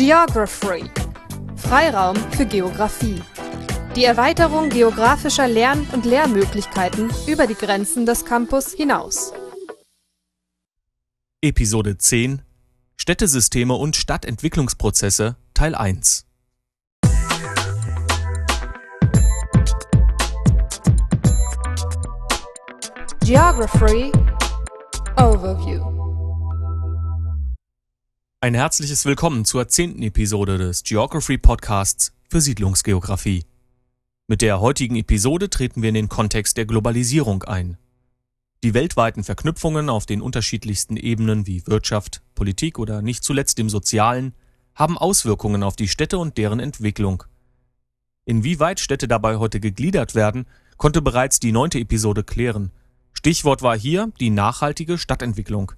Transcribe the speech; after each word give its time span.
Geography. 0.00 0.90
Freiraum 1.56 2.16
für 2.30 2.46
Geographie. 2.46 3.20
Die 3.94 4.04
Erweiterung 4.04 4.70
geografischer 4.70 5.46
Lern- 5.46 5.86
und 5.92 6.06
Lehrmöglichkeiten 6.06 7.10
über 7.26 7.46
die 7.46 7.54
Grenzen 7.54 8.06
des 8.06 8.24
Campus 8.24 8.72
hinaus. 8.72 9.34
Episode 11.42 11.98
10 11.98 12.40
Städtesysteme 12.96 13.74
und 13.74 13.94
Stadtentwicklungsprozesse 13.94 15.36
Teil 15.52 15.74
1 15.74 16.24
Geography 23.26 24.10
Overview 25.18 25.99
Ein 28.42 28.54
herzliches 28.54 29.04
Willkommen 29.04 29.44
zur 29.44 29.68
zehnten 29.68 30.02
Episode 30.02 30.56
des 30.56 30.82
Geography 30.82 31.36
Podcasts 31.36 32.14
für 32.30 32.40
Siedlungsgeografie. 32.40 33.44
Mit 34.28 34.40
der 34.40 34.62
heutigen 34.62 34.96
Episode 34.96 35.50
treten 35.50 35.82
wir 35.82 35.90
in 35.90 35.94
den 35.94 36.08
Kontext 36.08 36.56
der 36.56 36.64
Globalisierung 36.64 37.42
ein. 37.42 37.76
Die 38.62 38.72
weltweiten 38.72 39.24
Verknüpfungen 39.24 39.90
auf 39.90 40.06
den 40.06 40.22
unterschiedlichsten 40.22 40.96
Ebenen 40.96 41.46
wie 41.46 41.66
Wirtschaft, 41.66 42.22
Politik 42.34 42.78
oder 42.78 43.02
nicht 43.02 43.24
zuletzt 43.24 43.58
dem 43.58 43.68
Sozialen 43.68 44.32
haben 44.74 44.96
Auswirkungen 44.96 45.62
auf 45.62 45.76
die 45.76 45.88
Städte 45.88 46.16
und 46.16 46.38
deren 46.38 46.60
Entwicklung. 46.60 47.24
Inwieweit 48.24 48.80
Städte 48.80 49.06
dabei 49.06 49.36
heute 49.36 49.60
gegliedert 49.60 50.14
werden, 50.14 50.46
konnte 50.78 51.02
bereits 51.02 51.40
die 51.40 51.52
neunte 51.52 51.78
Episode 51.78 52.24
klären. 52.24 52.70
Stichwort 53.12 53.60
war 53.60 53.78
hier 53.78 54.10
die 54.18 54.30
nachhaltige 54.30 54.96
Stadtentwicklung. 54.96 55.72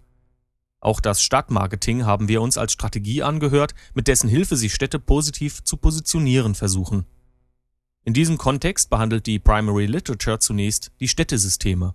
Auch 0.82 1.00
das 1.00 1.22
Stadtmarketing 1.22 2.04
haben 2.06 2.26
wir 2.26 2.42
uns 2.42 2.58
als 2.58 2.72
Strategie 2.72 3.22
angehört, 3.22 3.72
mit 3.94 4.08
dessen 4.08 4.28
Hilfe 4.28 4.56
sich 4.56 4.74
Städte 4.74 4.98
positiv 4.98 5.62
zu 5.62 5.76
positionieren 5.76 6.56
versuchen. 6.56 7.06
In 8.04 8.14
diesem 8.14 8.36
Kontext 8.36 8.90
behandelt 8.90 9.26
die 9.26 9.38
Primary 9.38 9.86
Literature 9.86 10.40
zunächst 10.40 10.90
die 10.98 11.06
Städtesysteme. 11.06 11.94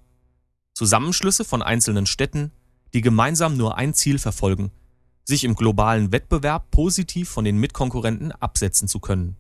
Zusammenschlüsse 0.74 1.44
von 1.44 1.62
einzelnen 1.62 2.06
Städten, 2.06 2.54
die 2.94 3.02
gemeinsam 3.02 3.58
nur 3.58 3.78
ein 3.78 3.94
Ziel 3.94 4.20
verfolgen, 4.20 4.72
sich 5.26 5.44
im 5.44 5.56
globalen 5.56 6.14
Wettbewerb 6.14 6.72
positiv 6.72 7.28
von 7.28 7.44
den 7.44 7.58
Mitkonkurrenten 7.58 8.32
absetzen 8.32 8.88
zu 8.88 9.02
können. 9.02 9.36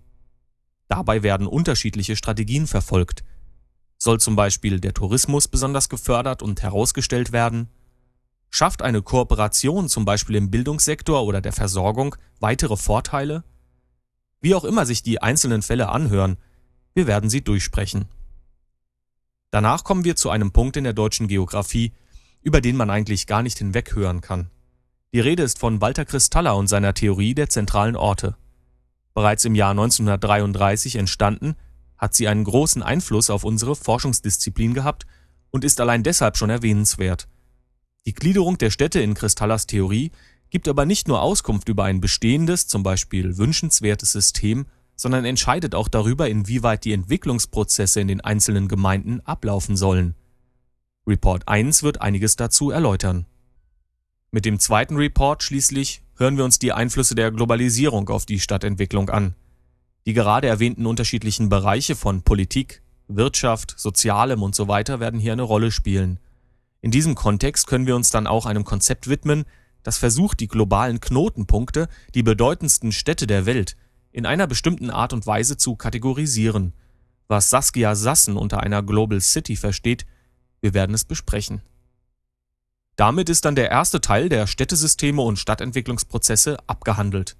Dabei 0.89 1.23
werden 1.23 1.47
unterschiedliche 1.47 2.17
Strategien 2.17 2.67
verfolgt. 2.67 3.23
Soll 3.97 4.19
zum 4.19 4.35
Beispiel 4.35 4.81
der 4.81 4.93
Tourismus 4.93 5.47
besonders 5.47 5.87
gefördert 5.87 6.41
und 6.41 6.61
herausgestellt 6.61 7.31
werden? 7.31 7.69
Schafft 8.49 8.81
eine 8.81 9.01
Kooperation 9.01 9.89
zum 9.89 10.05
Beispiel 10.05 10.35
im 10.35 10.49
Bildungssektor 10.49 11.23
oder 11.23 11.41
der 11.41 11.53
Versorgung 11.53 12.15
weitere 12.39 12.77
Vorteile? 12.77 13.43
Wie 14.41 14.55
auch 14.55 14.63
immer 14.63 14.85
sich 14.85 15.03
die 15.03 15.21
einzelnen 15.21 15.61
Fälle 15.61 15.89
anhören, 15.89 16.37
wir 16.93 17.07
werden 17.07 17.29
sie 17.29 17.43
durchsprechen. 17.43 18.05
Danach 19.51 19.83
kommen 19.83 20.03
wir 20.03 20.15
zu 20.15 20.29
einem 20.29 20.51
Punkt 20.51 20.77
in 20.77 20.83
der 20.83 20.93
deutschen 20.93 21.27
Geographie, 21.27 21.93
über 22.41 22.61
den 22.61 22.75
man 22.75 22.89
eigentlich 22.89 23.27
gar 23.27 23.43
nicht 23.43 23.57
hinweghören 23.57 24.21
kann. 24.21 24.49
Die 25.13 25.19
Rede 25.19 25.43
ist 25.43 25.59
von 25.59 25.81
Walter 25.81 26.05
Kristaller 26.05 26.55
und 26.55 26.67
seiner 26.67 26.93
Theorie 26.93 27.33
der 27.33 27.49
zentralen 27.49 27.95
Orte. 27.95 28.35
Bereits 29.13 29.45
im 29.45 29.55
Jahr 29.55 29.71
1933 29.71 30.97
entstanden, 30.97 31.55
hat 31.97 32.13
sie 32.13 32.27
einen 32.27 32.43
großen 32.43 32.83
Einfluss 32.83 33.29
auf 33.29 33.43
unsere 33.43 33.75
Forschungsdisziplin 33.75 34.73
gehabt 34.73 35.07
und 35.49 35.63
ist 35.63 35.81
allein 35.81 36.03
deshalb 36.03 36.37
schon 36.37 36.49
erwähnenswert. 36.49 37.27
Die 38.07 38.13
Gliederung 38.13 38.57
der 38.57 38.69
Städte 38.69 39.01
in 39.01 39.15
Kristallers 39.15 39.67
Theorie 39.67 40.11
gibt 40.49 40.69
aber 40.69 40.85
nicht 40.85 41.09
nur 41.09 41.21
Auskunft 41.21 41.67
über 41.67 41.83
ein 41.83 41.99
bestehendes, 41.99 42.65
zum 42.65 42.81
Beispiel 42.81 43.37
wünschenswertes 43.37 44.13
System, 44.13 44.65
sondern 44.95 45.25
entscheidet 45.25 45.75
auch 45.75 45.89
darüber, 45.89 46.29
inwieweit 46.29 46.85
die 46.85 46.93
Entwicklungsprozesse 46.93 47.99
in 47.99 48.07
den 48.07 48.21
einzelnen 48.21 48.69
Gemeinden 48.69 49.19
ablaufen 49.25 49.75
sollen. 49.75 50.15
Report 51.05 51.49
1 51.49 51.83
wird 51.83 51.99
einiges 51.99 52.37
dazu 52.37 52.71
erläutern. 52.71 53.25
Mit 54.31 54.45
dem 54.45 54.57
zweiten 54.61 54.95
Report 54.95 55.43
schließlich 55.43 56.01
hören 56.15 56.37
wir 56.37 56.45
uns 56.45 56.59
die 56.59 56.71
Einflüsse 56.71 57.13
der 57.13 57.29
Globalisierung 57.31 58.07
auf 58.07 58.25
die 58.25 58.39
Stadtentwicklung 58.39 59.09
an. 59.09 59.35
Die 60.05 60.13
gerade 60.13 60.47
erwähnten 60.47 60.85
unterschiedlichen 60.85 61.49
Bereiche 61.49 61.97
von 61.97 62.21
Politik, 62.21 62.81
Wirtschaft, 63.09 63.73
Sozialem 63.77 64.43
und 64.43 64.55
so 64.55 64.69
weiter 64.69 65.01
werden 65.01 65.19
hier 65.19 65.33
eine 65.33 65.41
Rolle 65.41 65.71
spielen. 65.71 66.21
In 66.81 66.91
diesem 66.91 67.15
Kontext 67.15 67.67
können 67.67 67.87
wir 67.87 67.95
uns 67.95 68.11
dann 68.11 68.27
auch 68.27 68.45
einem 68.45 68.63
Konzept 68.63 69.07
widmen, 69.07 69.45
das 69.83 69.97
versucht, 69.97 70.39
die 70.39 70.47
globalen 70.47 70.99
Knotenpunkte, 70.99 71.87
die 72.13 72.23
bedeutendsten 72.23 72.91
Städte 72.91 73.25
der 73.25 73.45
Welt, 73.45 73.77
in 74.11 74.25
einer 74.25 74.47
bestimmten 74.47 74.89
Art 74.89 75.13
und 75.13 75.25
Weise 75.25 75.57
zu 75.57 75.75
kategorisieren. 75.75 76.73
Was 77.27 77.49
Saskia 77.49 77.95
Sassen 77.95 78.37
unter 78.37 78.61
einer 78.61 78.83
Global 78.83 79.21
City 79.21 79.55
versteht, 79.55 80.05
wir 80.61 80.73
werden 80.73 80.93
es 80.93 81.05
besprechen. 81.05 81.61
Damit 82.95 83.29
ist 83.29 83.45
dann 83.45 83.55
der 83.55 83.69
erste 83.69 84.01
Teil 84.01 84.27
der 84.27 84.47
Städtesysteme 84.47 85.21
und 85.21 85.37
Stadtentwicklungsprozesse 85.37 86.57
abgehandelt. 86.65 87.37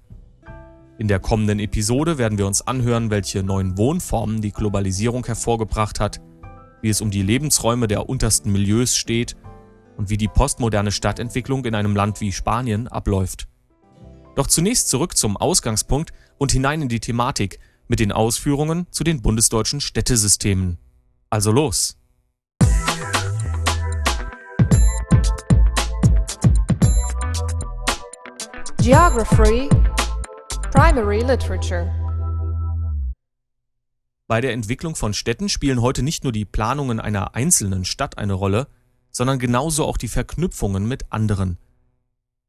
In 0.98 1.08
der 1.08 1.20
kommenden 1.20 1.58
Episode 1.58 2.16
werden 2.16 2.38
wir 2.38 2.46
uns 2.46 2.62
anhören, 2.62 3.10
welche 3.10 3.42
neuen 3.42 3.76
Wohnformen 3.76 4.40
die 4.40 4.52
Globalisierung 4.52 5.26
hervorgebracht 5.26 6.00
hat, 6.00 6.20
wie 6.82 6.88
es 6.88 7.00
um 7.00 7.10
die 7.10 7.22
Lebensräume 7.22 7.88
der 7.88 8.08
untersten 8.08 8.52
Milieus 8.52 8.96
steht 8.96 9.36
und 9.96 10.10
wie 10.10 10.16
die 10.16 10.28
postmoderne 10.28 10.92
Stadtentwicklung 10.92 11.64
in 11.64 11.74
einem 11.74 11.96
Land 11.96 12.20
wie 12.20 12.32
Spanien 12.32 12.88
abläuft. 12.88 13.48
Doch 14.36 14.46
zunächst 14.46 14.88
zurück 14.88 15.16
zum 15.16 15.36
Ausgangspunkt 15.36 16.12
und 16.38 16.52
hinein 16.52 16.82
in 16.82 16.88
die 16.88 17.00
Thematik 17.00 17.58
mit 17.88 18.00
den 18.00 18.12
Ausführungen 18.12 18.86
zu 18.90 19.02
den 19.02 19.20
bundesdeutschen 19.22 19.80
Städtesystemen. 19.80 20.78
Also 21.30 21.50
los! 21.50 21.96
Geography 28.80 29.68
Primary 30.70 31.22
Literature 31.22 31.97
Bei 34.28 34.42
der 34.42 34.52
Entwicklung 34.52 34.94
von 34.94 35.14
Städten 35.14 35.48
spielen 35.48 35.80
heute 35.80 36.02
nicht 36.02 36.22
nur 36.22 36.32
die 36.32 36.44
Planungen 36.44 37.00
einer 37.00 37.34
einzelnen 37.34 37.86
Stadt 37.86 38.18
eine 38.18 38.34
Rolle, 38.34 38.68
sondern 39.10 39.38
genauso 39.38 39.86
auch 39.86 39.96
die 39.96 40.06
Verknüpfungen 40.06 40.86
mit 40.86 41.10
anderen. 41.10 41.56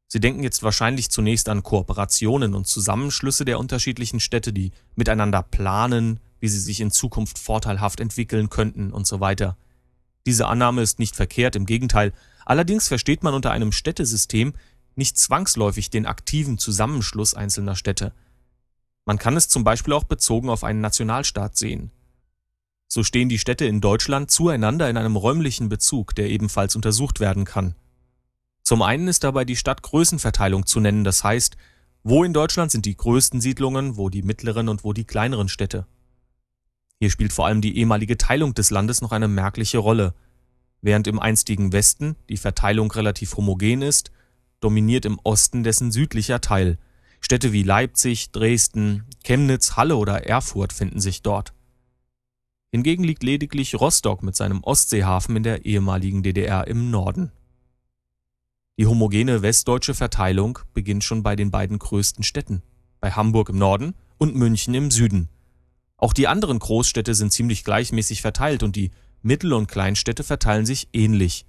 Sie 0.06 0.20
denken 0.20 0.42
jetzt 0.42 0.62
wahrscheinlich 0.62 1.10
zunächst 1.10 1.48
an 1.48 1.62
Kooperationen 1.62 2.54
und 2.54 2.66
Zusammenschlüsse 2.66 3.46
der 3.46 3.58
unterschiedlichen 3.58 4.20
Städte, 4.20 4.52
die 4.52 4.72
miteinander 4.94 5.42
planen, 5.42 6.20
wie 6.38 6.48
sie 6.48 6.60
sich 6.60 6.80
in 6.82 6.90
Zukunft 6.90 7.38
vorteilhaft 7.38 8.00
entwickeln 8.00 8.50
könnten 8.50 8.92
und 8.92 9.06
so 9.06 9.20
weiter. 9.20 9.56
Diese 10.26 10.48
Annahme 10.48 10.82
ist 10.82 10.98
nicht 10.98 11.16
verkehrt, 11.16 11.56
im 11.56 11.64
Gegenteil. 11.64 12.12
Allerdings 12.44 12.88
versteht 12.88 13.22
man 13.22 13.32
unter 13.32 13.52
einem 13.52 13.72
Städtesystem 13.72 14.52
nicht 14.96 15.16
zwangsläufig 15.16 15.88
den 15.88 16.04
aktiven 16.04 16.58
Zusammenschluss 16.58 17.32
einzelner 17.32 17.74
Städte. 17.74 18.12
Man 19.10 19.18
kann 19.18 19.36
es 19.36 19.48
zum 19.48 19.64
Beispiel 19.64 19.92
auch 19.92 20.04
bezogen 20.04 20.48
auf 20.48 20.62
einen 20.62 20.80
Nationalstaat 20.80 21.56
sehen. 21.56 21.90
So 22.86 23.02
stehen 23.02 23.28
die 23.28 23.40
Städte 23.40 23.64
in 23.64 23.80
Deutschland 23.80 24.30
zueinander 24.30 24.88
in 24.88 24.96
einem 24.96 25.16
räumlichen 25.16 25.68
Bezug, 25.68 26.14
der 26.14 26.30
ebenfalls 26.30 26.76
untersucht 26.76 27.18
werden 27.18 27.44
kann. 27.44 27.74
Zum 28.62 28.82
einen 28.82 29.08
ist 29.08 29.24
dabei 29.24 29.44
die 29.44 29.56
Stadtgrößenverteilung 29.56 30.64
zu 30.64 30.78
nennen, 30.78 31.02
das 31.02 31.24
heißt, 31.24 31.56
wo 32.04 32.22
in 32.22 32.32
Deutschland 32.32 32.70
sind 32.70 32.86
die 32.86 32.96
größten 32.96 33.40
Siedlungen, 33.40 33.96
wo 33.96 34.10
die 34.10 34.22
mittleren 34.22 34.68
und 34.68 34.84
wo 34.84 34.92
die 34.92 35.06
kleineren 35.06 35.48
Städte. 35.48 35.88
Hier 37.00 37.10
spielt 37.10 37.32
vor 37.32 37.46
allem 37.46 37.62
die 37.62 37.78
ehemalige 37.78 38.16
Teilung 38.16 38.54
des 38.54 38.70
Landes 38.70 39.00
noch 39.00 39.10
eine 39.10 39.26
merkliche 39.26 39.78
Rolle. 39.78 40.14
Während 40.82 41.08
im 41.08 41.18
einstigen 41.18 41.72
Westen 41.72 42.14
die 42.28 42.36
Verteilung 42.36 42.92
relativ 42.92 43.36
homogen 43.36 43.82
ist, 43.82 44.12
dominiert 44.60 45.04
im 45.04 45.18
Osten 45.24 45.64
dessen 45.64 45.90
südlicher 45.90 46.40
Teil. 46.40 46.78
Städte 47.20 47.52
wie 47.52 47.62
Leipzig, 47.62 48.32
Dresden, 48.32 49.04
Chemnitz, 49.22 49.76
Halle 49.76 49.96
oder 49.96 50.26
Erfurt 50.26 50.72
finden 50.72 51.00
sich 51.00 51.22
dort. 51.22 51.52
Hingegen 52.72 53.04
liegt 53.04 53.22
lediglich 53.22 53.74
Rostock 53.74 54.22
mit 54.22 54.36
seinem 54.36 54.62
Ostseehafen 54.62 55.36
in 55.36 55.42
der 55.42 55.64
ehemaligen 55.64 56.22
DDR 56.22 56.66
im 56.66 56.90
Norden. 56.90 57.32
Die 58.78 58.86
homogene 58.86 59.42
westdeutsche 59.42 59.94
Verteilung 59.94 60.58
beginnt 60.72 61.04
schon 61.04 61.22
bei 61.22 61.36
den 61.36 61.50
beiden 61.50 61.78
größten 61.78 62.24
Städten, 62.24 62.62
bei 63.00 63.10
Hamburg 63.10 63.50
im 63.50 63.58
Norden 63.58 63.94
und 64.18 64.36
München 64.36 64.72
im 64.74 64.90
Süden. 64.90 65.28
Auch 65.96 66.14
die 66.14 66.28
anderen 66.28 66.58
Großstädte 66.58 67.14
sind 67.14 67.32
ziemlich 67.32 67.64
gleichmäßig 67.64 68.22
verteilt 68.22 68.62
und 68.62 68.76
die 68.76 68.90
Mittel- 69.20 69.52
und 69.52 69.66
Kleinstädte 69.66 70.24
verteilen 70.24 70.64
sich 70.64 70.88
ähnlich. 70.94 71.44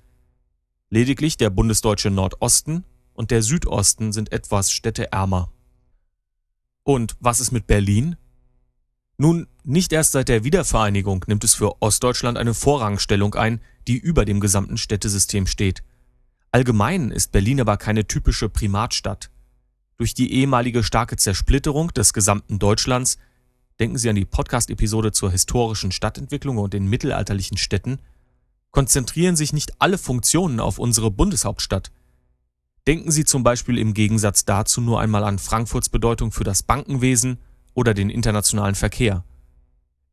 Lediglich 0.89 1.37
der 1.37 1.49
bundesdeutsche 1.49 2.09
Nordosten 2.09 2.83
und 3.13 3.31
der 3.31 3.43
Südosten 3.43 4.11
sind 4.11 4.33
etwas 4.33 4.71
städteärmer. 4.71 5.49
Und 6.83 7.15
was 7.19 7.39
ist 7.39 7.51
mit 7.51 7.67
Berlin? 7.67 8.15
Nun, 9.17 9.47
nicht 9.63 9.93
erst 9.93 10.13
seit 10.13 10.29
der 10.29 10.43
Wiedervereinigung 10.43 11.23
nimmt 11.27 11.43
es 11.43 11.53
für 11.53 11.81
Ostdeutschland 11.81 12.37
eine 12.37 12.55
Vorrangstellung 12.55 13.35
ein, 13.35 13.61
die 13.87 13.97
über 13.97 14.25
dem 14.25 14.39
gesamten 14.39 14.77
Städtesystem 14.77 15.45
steht. 15.45 15.83
Allgemein 16.51 17.11
ist 17.11 17.31
Berlin 17.31 17.61
aber 17.61 17.77
keine 17.77 18.07
typische 18.07 18.49
Primatstadt. 18.49 19.29
Durch 19.97 20.15
die 20.15 20.33
ehemalige 20.33 20.83
starke 20.83 21.17
Zersplitterung 21.17 21.93
des 21.93 22.13
gesamten 22.13 22.57
Deutschlands, 22.57 23.19
denken 23.79 23.99
Sie 23.99 24.09
an 24.09 24.15
die 24.15 24.25
Podcast-Episode 24.25 25.11
zur 25.11 25.31
historischen 25.31 25.91
Stadtentwicklung 25.91 26.57
und 26.57 26.73
den 26.73 26.87
mittelalterlichen 26.87 27.57
Städten, 27.57 27.99
konzentrieren 28.71 29.35
sich 29.35 29.53
nicht 29.53 29.73
alle 29.79 29.99
Funktionen 29.99 30.59
auf 30.59 30.79
unsere 30.79 31.11
Bundeshauptstadt. 31.11 31.91
Denken 32.87 33.11
Sie 33.11 33.25
zum 33.25 33.43
Beispiel 33.43 33.77
im 33.77 33.93
Gegensatz 33.93 34.43
dazu 34.43 34.81
nur 34.81 34.99
einmal 34.99 35.23
an 35.23 35.37
Frankfurts 35.37 35.89
Bedeutung 35.89 36.31
für 36.31 36.43
das 36.43 36.63
Bankenwesen 36.63 37.37
oder 37.75 37.93
den 37.93 38.09
internationalen 38.09 38.73
Verkehr. 38.73 39.23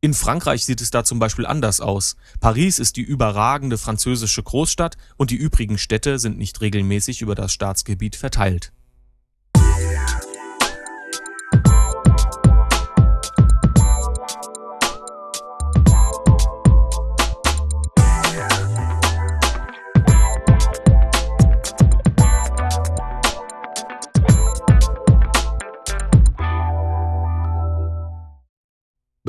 In 0.01 0.13
Frankreich 0.13 0.65
sieht 0.65 0.79
es 0.79 0.91
da 0.91 1.03
zum 1.03 1.17
Beispiel 1.17 1.47
anders 1.47 1.81
aus. 1.81 2.15
Paris 2.39 2.77
ist 2.77 2.95
die 2.95 3.01
überragende 3.01 3.77
französische 3.77 4.43
Großstadt 4.43 4.97
und 5.17 5.31
die 5.31 5.35
übrigen 5.35 5.77
Städte 5.77 6.19
sind 6.19 6.37
nicht 6.37 6.61
regelmäßig 6.61 7.21
über 7.21 7.35
das 7.35 7.51
Staatsgebiet 7.51 8.15
verteilt. 8.15 8.71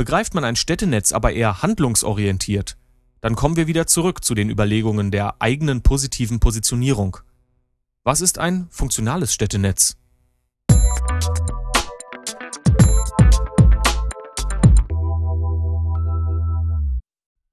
Begreift 0.01 0.33
man 0.33 0.45
ein 0.45 0.57
Städtenetz 0.57 1.13
aber 1.13 1.35
eher 1.35 1.61
handlungsorientiert, 1.61 2.79
dann 3.21 3.37
kommen 3.37 3.57
wir 3.57 3.67
wieder 3.67 3.87
zurück 3.87 4.25
zu 4.25 4.35
den 4.35 4.49
Überlegungen 4.49 5.11
der 5.11 5.43
eigenen 5.43 5.83
positiven 5.83 6.41
Positionierung. 6.41 7.19
Was 8.03 8.23
ist 8.23 8.39
ein 8.39 8.67
funktionales 8.71 9.35
Städtenetz? 9.35 9.99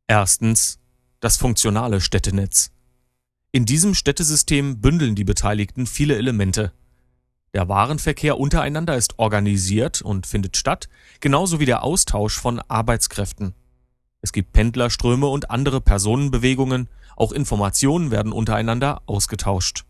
Erstens 0.08 0.80
das 1.20 1.36
funktionale 1.36 2.00
Städtenetz. 2.00 2.72
In 3.52 3.66
diesem 3.66 3.94
Städtesystem 3.94 4.80
bündeln 4.80 5.16
die 5.16 5.26
Beteiligten 5.26 5.86
viele 5.86 6.16
Elemente. 6.16 6.72
Der 7.58 7.68
Warenverkehr 7.68 8.38
untereinander 8.38 8.96
ist 8.96 9.18
organisiert 9.18 10.04
und 10.04 10.28
findet 10.28 10.58
statt, 10.58 10.90
genauso 11.22 11.60
wie 11.60 11.66
der 11.66 11.82
Austausch 11.82 12.38
von 12.38 12.60
Arbeitskräften. 12.60 13.56
Es 14.22 14.32
gibt 14.32 14.54
Pendlerströme 14.54 15.26
und 15.26 15.50
andere 15.50 15.82
Personenbewegungen, 15.82 16.88
auch 17.16 17.32
Informationen 17.32 18.12
werden 18.12 18.32
untereinander 18.32 19.02
ausgetauscht. 19.08 19.86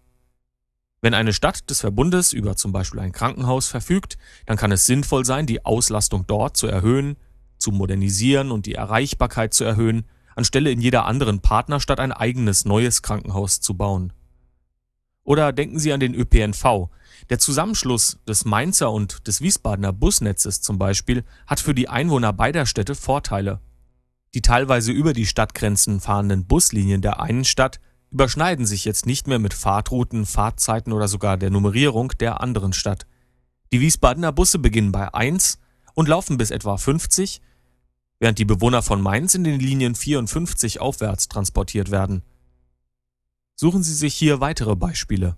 Wenn 1.02 1.14
eine 1.14 1.34
Stadt 1.34 1.69
des 1.69 1.81
Verbundes 1.81 2.31
über 2.31 2.56
zum 2.56 2.72
Beispiel 2.72 3.02
ein 3.02 3.12
Krankenhaus 3.12 3.68
verfügt, 3.68 4.18
dann 4.46 4.56
kann 4.56 4.72
es 4.72 4.86
sinnvoll 4.86 5.25
sein, 5.25 5.46
die 5.46 5.66
Auslastung 5.66 6.24
dort 6.25 6.56
zu 6.56 6.68
erhöhen, 6.68 7.18
zu 7.58 7.74
modernisieren 7.74 8.52
und 8.52 8.66
die 8.66 8.75
Erreichbarkeit 8.75 9.54
zu 9.54 9.66
erhöhen, 9.66 10.06
anstelle 10.38 10.72
in 10.72 10.80
jeder 10.80 11.06
anderen 11.06 11.42
Partnerstadt 11.42 12.00
ein 12.00 12.14
eigenes 12.14 12.64
neues 12.64 13.02
Krankenhaus 13.02 13.60
zu 13.60 13.74
bauen. 13.74 14.14
Oder 15.28 15.52
denken 15.52 15.78
Sie 15.78 15.92
an 15.92 16.00
den 16.00 16.16
ÖPNV. 16.16 16.88
Der 17.29 17.39
Zusammenschluss 17.39 18.19
des 18.27 18.45
Mainzer 18.45 18.91
und 18.91 19.27
des 19.27 19.41
Wiesbadener 19.41 19.91
Busnetzes 19.91 20.62
zum 20.62 20.79
Beispiel 20.79 21.25
hat 21.45 21.59
für 21.59 21.75
die 21.75 21.89
Einwohner 21.89 22.31
beider 22.31 22.65
Städte 22.65 22.95
Vorteile. 22.95 23.59
Die 24.33 24.41
teilweise 24.41 24.91
über 24.91 25.13
die 25.13 25.25
Stadtgrenzen 25.25 26.00
fahrenden 26.00 26.45
Buslinien 26.45 27.01
der 27.01 27.19
einen 27.19 27.44
Stadt 27.44 27.79
überschneiden 28.12 28.65
sich 28.65 28.85
jetzt 28.85 29.06
nicht 29.06 29.27
mehr 29.27 29.39
mit 29.39 29.53
Fahrtrouten, 29.53 30.25
Fahrzeiten 30.25 30.94
oder 30.94 31.09
sogar 31.09 31.38
der 31.38 31.50
Nummerierung 31.50 32.13
der 32.19 32.39
anderen 32.39 32.71
Stadt. 32.71 33.06
Die 33.73 33.81
Wiesbadener 33.81 34.31
Busse 34.31 34.59
beginnen 34.59 34.94
bei 34.94 35.13
1 35.13 35.59
und 35.94 36.07
laufen 36.07 36.38
bis 36.38 36.51
etwa 36.51 36.77
50, 36.77 37.41
während 38.19 38.39
die 38.39 38.45
Bewohner 38.45 38.81
von 38.81 39.01
Mainz 39.01 39.35
in 39.35 39.44
den 39.44 39.59
Linien 39.59 39.95
54 39.95 40.80
aufwärts 40.80 41.27
transportiert 41.27 41.91
werden. 41.91 42.23
Suchen 43.56 43.83
Sie 43.83 43.94
sich 43.94 44.13
hier 44.13 44.39
weitere 44.39 44.75
Beispiele. 44.77 45.35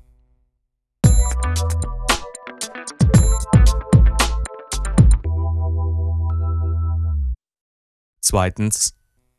Zweitens 8.30 8.94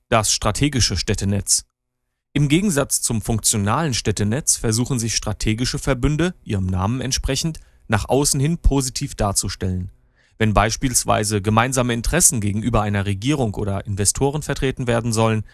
das 0.09 0.33
strategische 0.33 0.97
Städtenetz. 0.97 1.65
Im 2.33 2.49
Gegensatz 2.49 3.01
zum 3.01 3.23
funktionalen 3.23 3.95
Städtenetz 3.95 4.57
versuchen 4.57 4.99
sich 4.99 5.15
strategische 5.15 5.79
Verbünde, 5.79 6.35
ihrem 6.43 6.67
Namen 6.67 7.01
entsprechend, 7.01 7.61
nach 7.87 8.09
außen 8.09 8.41
hin 8.41 8.59
positiv 8.59 9.15
darzustellen. 9.15 9.93
Wenn 10.39 10.55
beispielsweise 10.55 11.41
gemeinsame 11.41 11.95
Interessen 11.95 12.41
gegenüber 12.41 12.83
einer 12.83 13.07
Regierung 13.07 13.55
oder 13.55 13.87
Investoren 13.87 14.43
vertreten 14.43 14.89
werden 14.89 15.13
sollen, 15.13 15.45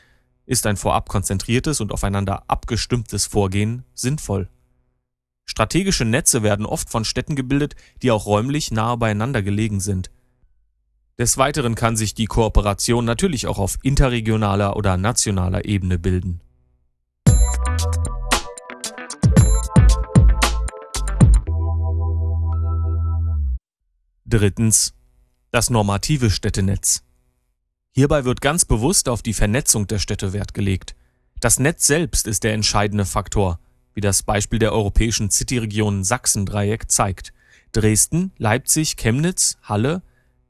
ist 0.46 0.64
ein 0.64 0.78
vorab 0.78 1.10
konzentriertes 1.10 1.82
und 1.82 1.92
aufeinander 1.92 2.44
abgestimmtes 2.48 3.26
Vorgehen 3.26 3.84
sinnvoll. 3.92 4.48
Strategische 5.44 6.06
Netze 6.06 6.42
werden 6.42 6.64
oft 6.64 6.88
von 6.88 7.04
Städten 7.04 7.36
gebildet, 7.36 7.76
die 8.00 8.10
auch 8.12 8.24
räumlich 8.24 8.70
nahe 8.70 8.96
beieinander 8.96 9.42
gelegen 9.42 9.80
sind. 9.80 10.10
Des 11.18 11.38
Weiteren 11.38 11.74
kann 11.74 11.96
sich 11.96 12.12
die 12.12 12.26
Kooperation 12.26 13.06
natürlich 13.06 13.46
auch 13.46 13.58
auf 13.58 13.78
interregionaler 13.82 14.76
oder 14.76 14.98
nationaler 14.98 15.64
Ebene 15.64 15.98
bilden. 15.98 16.42
Drittens. 24.26 24.92
Das 25.52 25.70
normative 25.70 26.28
Städtenetz. 26.28 27.02
Hierbei 27.92 28.26
wird 28.26 28.42
ganz 28.42 28.66
bewusst 28.66 29.08
auf 29.08 29.22
die 29.22 29.32
Vernetzung 29.32 29.86
der 29.86 29.98
Städte 29.98 30.34
Wert 30.34 30.52
gelegt. 30.52 30.96
Das 31.40 31.58
Netz 31.58 31.86
selbst 31.86 32.26
ist 32.26 32.44
der 32.44 32.52
entscheidende 32.52 33.06
Faktor, 33.06 33.58
wie 33.94 34.02
das 34.02 34.22
Beispiel 34.22 34.58
der 34.58 34.72
europäischen 34.72 35.30
Cityregion 35.30 36.04
Sachsen-Dreieck 36.04 36.90
zeigt. 36.90 37.32
Dresden, 37.72 38.32
Leipzig, 38.36 38.96
Chemnitz, 38.98 39.56
Halle 39.62 40.02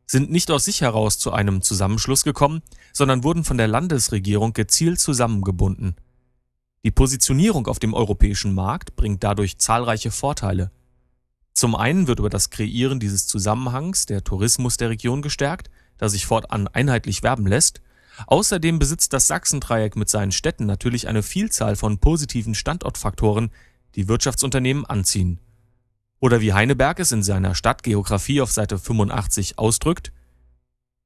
sind 0.06 0.31
nicht 0.31 0.50
aus 0.50 0.64
sich 0.64 0.81
heraus 0.81 1.19
zu 1.19 1.32
einem 1.32 1.62
Zusammenschluss 1.62 2.23
gekommen, 2.23 2.62
sondern 2.93 3.25
wurden 3.25 3.44
von 3.44 3.58
der 3.58 3.69
Landesregierung 3.69 4.53
gezielt 4.53 5.00
zusammengebunden. 5.00 5.97
Die 6.85 6.93
Positionierung 6.93 7.67
auf 7.67 7.81
dem 7.81 7.94
europäischen 7.94 8.55
Markt 8.55 8.94
bringt 8.94 9.25
dadurch 9.25 9.58
zahlreiche 9.58 10.12
Vorteile. 10.12 10.71
Zum 11.52 11.75
einen 11.75 12.07
wird 12.07 12.21
über 12.21 12.30
das 12.30 12.50
Kreieren 12.50 13.00
dieses 13.00 13.26
Zusammenhangs 13.26 14.07
der 14.07 14.23
Tourismus 14.23 14.76
der 14.76 14.90
Region 14.90 15.23
gestärkt, 15.23 15.71
da 15.99 16.09
sich 16.09 16.26
fortan 16.26 16.69
einheitlich 16.69 17.23
werben 17.23 17.47
lässt. 17.47 17.80
Außerdem 18.26 18.78
besitzt 18.78 19.12
das 19.12 19.26
Sachsendreieck 19.26 19.97
mit 19.97 20.09
seinen 20.09 20.33
Städten 20.33 20.66
natürlich 20.66 21.09
eine 21.09 21.23
Vielzahl 21.23 21.75
von 21.75 21.99
positiven 21.99 22.54
Standortfaktoren, 22.54 23.50
die 23.95 24.07
Wirtschaftsunternehmen 24.07 24.87
anziehen. 24.87 25.40
Oder 26.20 26.40
wie 26.40 26.52
Heineberg 26.52 26.99
es 26.99 27.12
in 27.12 27.23
seiner 27.23 27.54
Stadtgeografie 27.54 28.40
auf 28.40 28.50
Seite 28.50 28.78
85 28.78 29.58
ausdrückt, 29.58 30.12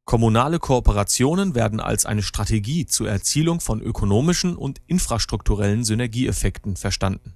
Kommunale 0.04 0.58
Kooperationen 0.58 1.54
werden 1.54 1.78
als 1.78 2.04
eine 2.04 2.22
Strategie 2.22 2.84
zur 2.86 3.08
Erzielung 3.08 3.60
von 3.60 3.80
ökonomischen 3.80 4.56
und 4.56 4.80
infrastrukturellen 4.88 5.84
Synergieeffekten 5.84 6.76
verstanden. 6.76 7.34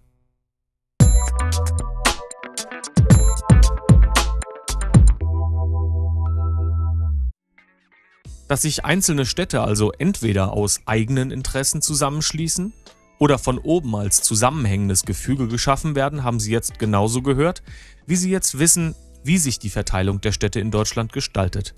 dass 8.49 8.63
sich 8.63 8.85
einzelne 8.85 9.25
Städte 9.25 9.63
also 9.63 9.91
entweder 9.93 10.53
aus 10.53 10.81
eigenen 10.85 11.31
Interessen 11.31 11.81
zusammenschließen 11.81 12.73
oder 13.19 13.39
von 13.39 13.59
oben 13.59 13.95
als 13.95 14.23
zusammenhängendes 14.23 15.05
Gefüge 15.05 15.49
geschaffen 15.49 15.95
werden, 15.95 16.25
haben 16.25 16.41
Sie 16.41 16.53
jetzt 16.53 16.79
genauso 16.79 17.23
gehört, 17.23 17.63
wie 18.07 18.17
Sie 18.17 18.31
jetzt 18.31 18.59
wissen, 18.59 18.95
wie 19.23 19.39
sich 19.39 19.59
die 19.59 19.71
Verteilung 19.71 20.21
der 20.21 20.33
Städte 20.33 20.61
in 20.61 20.71
Deutschland 20.71 21.13
gestaltet. 21.13 21.75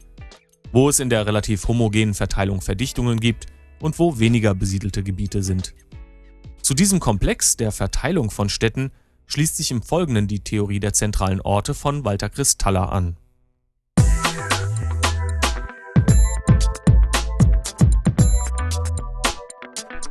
Wo 0.72 0.88
es 0.88 0.98
in 0.98 1.10
der 1.10 1.26
relativ 1.26 1.68
homogenen 1.68 2.14
Verteilung 2.14 2.60
Verdichtungen 2.60 3.20
gibt 3.20 3.46
und 3.80 3.98
wo 3.98 4.18
weniger 4.18 4.54
besiedelte 4.54 5.02
Gebiete 5.02 5.42
sind. 5.42 5.74
Zu 6.60 6.74
diesem 6.74 6.98
Komplex 6.98 7.56
der 7.56 7.70
Verteilung 7.70 8.30
von 8.30 8.48
Städten 8.48 8.90
schließt 9.26 9.56
sich 9.56 9.70
im 9.70 9.82
Folgenden 9.82 10.26
die 10.26 10.40
Theorie 10.40 10.80
der 10.80 10.92
zentralen 10.92 11.40
Orte 11.40 11.74
von 11.74 12.04
Walter 12.04 12.28
Christaller 12.28 12.92
an. 12.92 13.16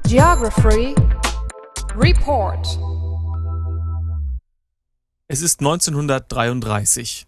Geography 0.07 0.95
Report 1.97 2.77
Es 5.29 5.41
ist 5.41 5.61
1933. 5.61 7.25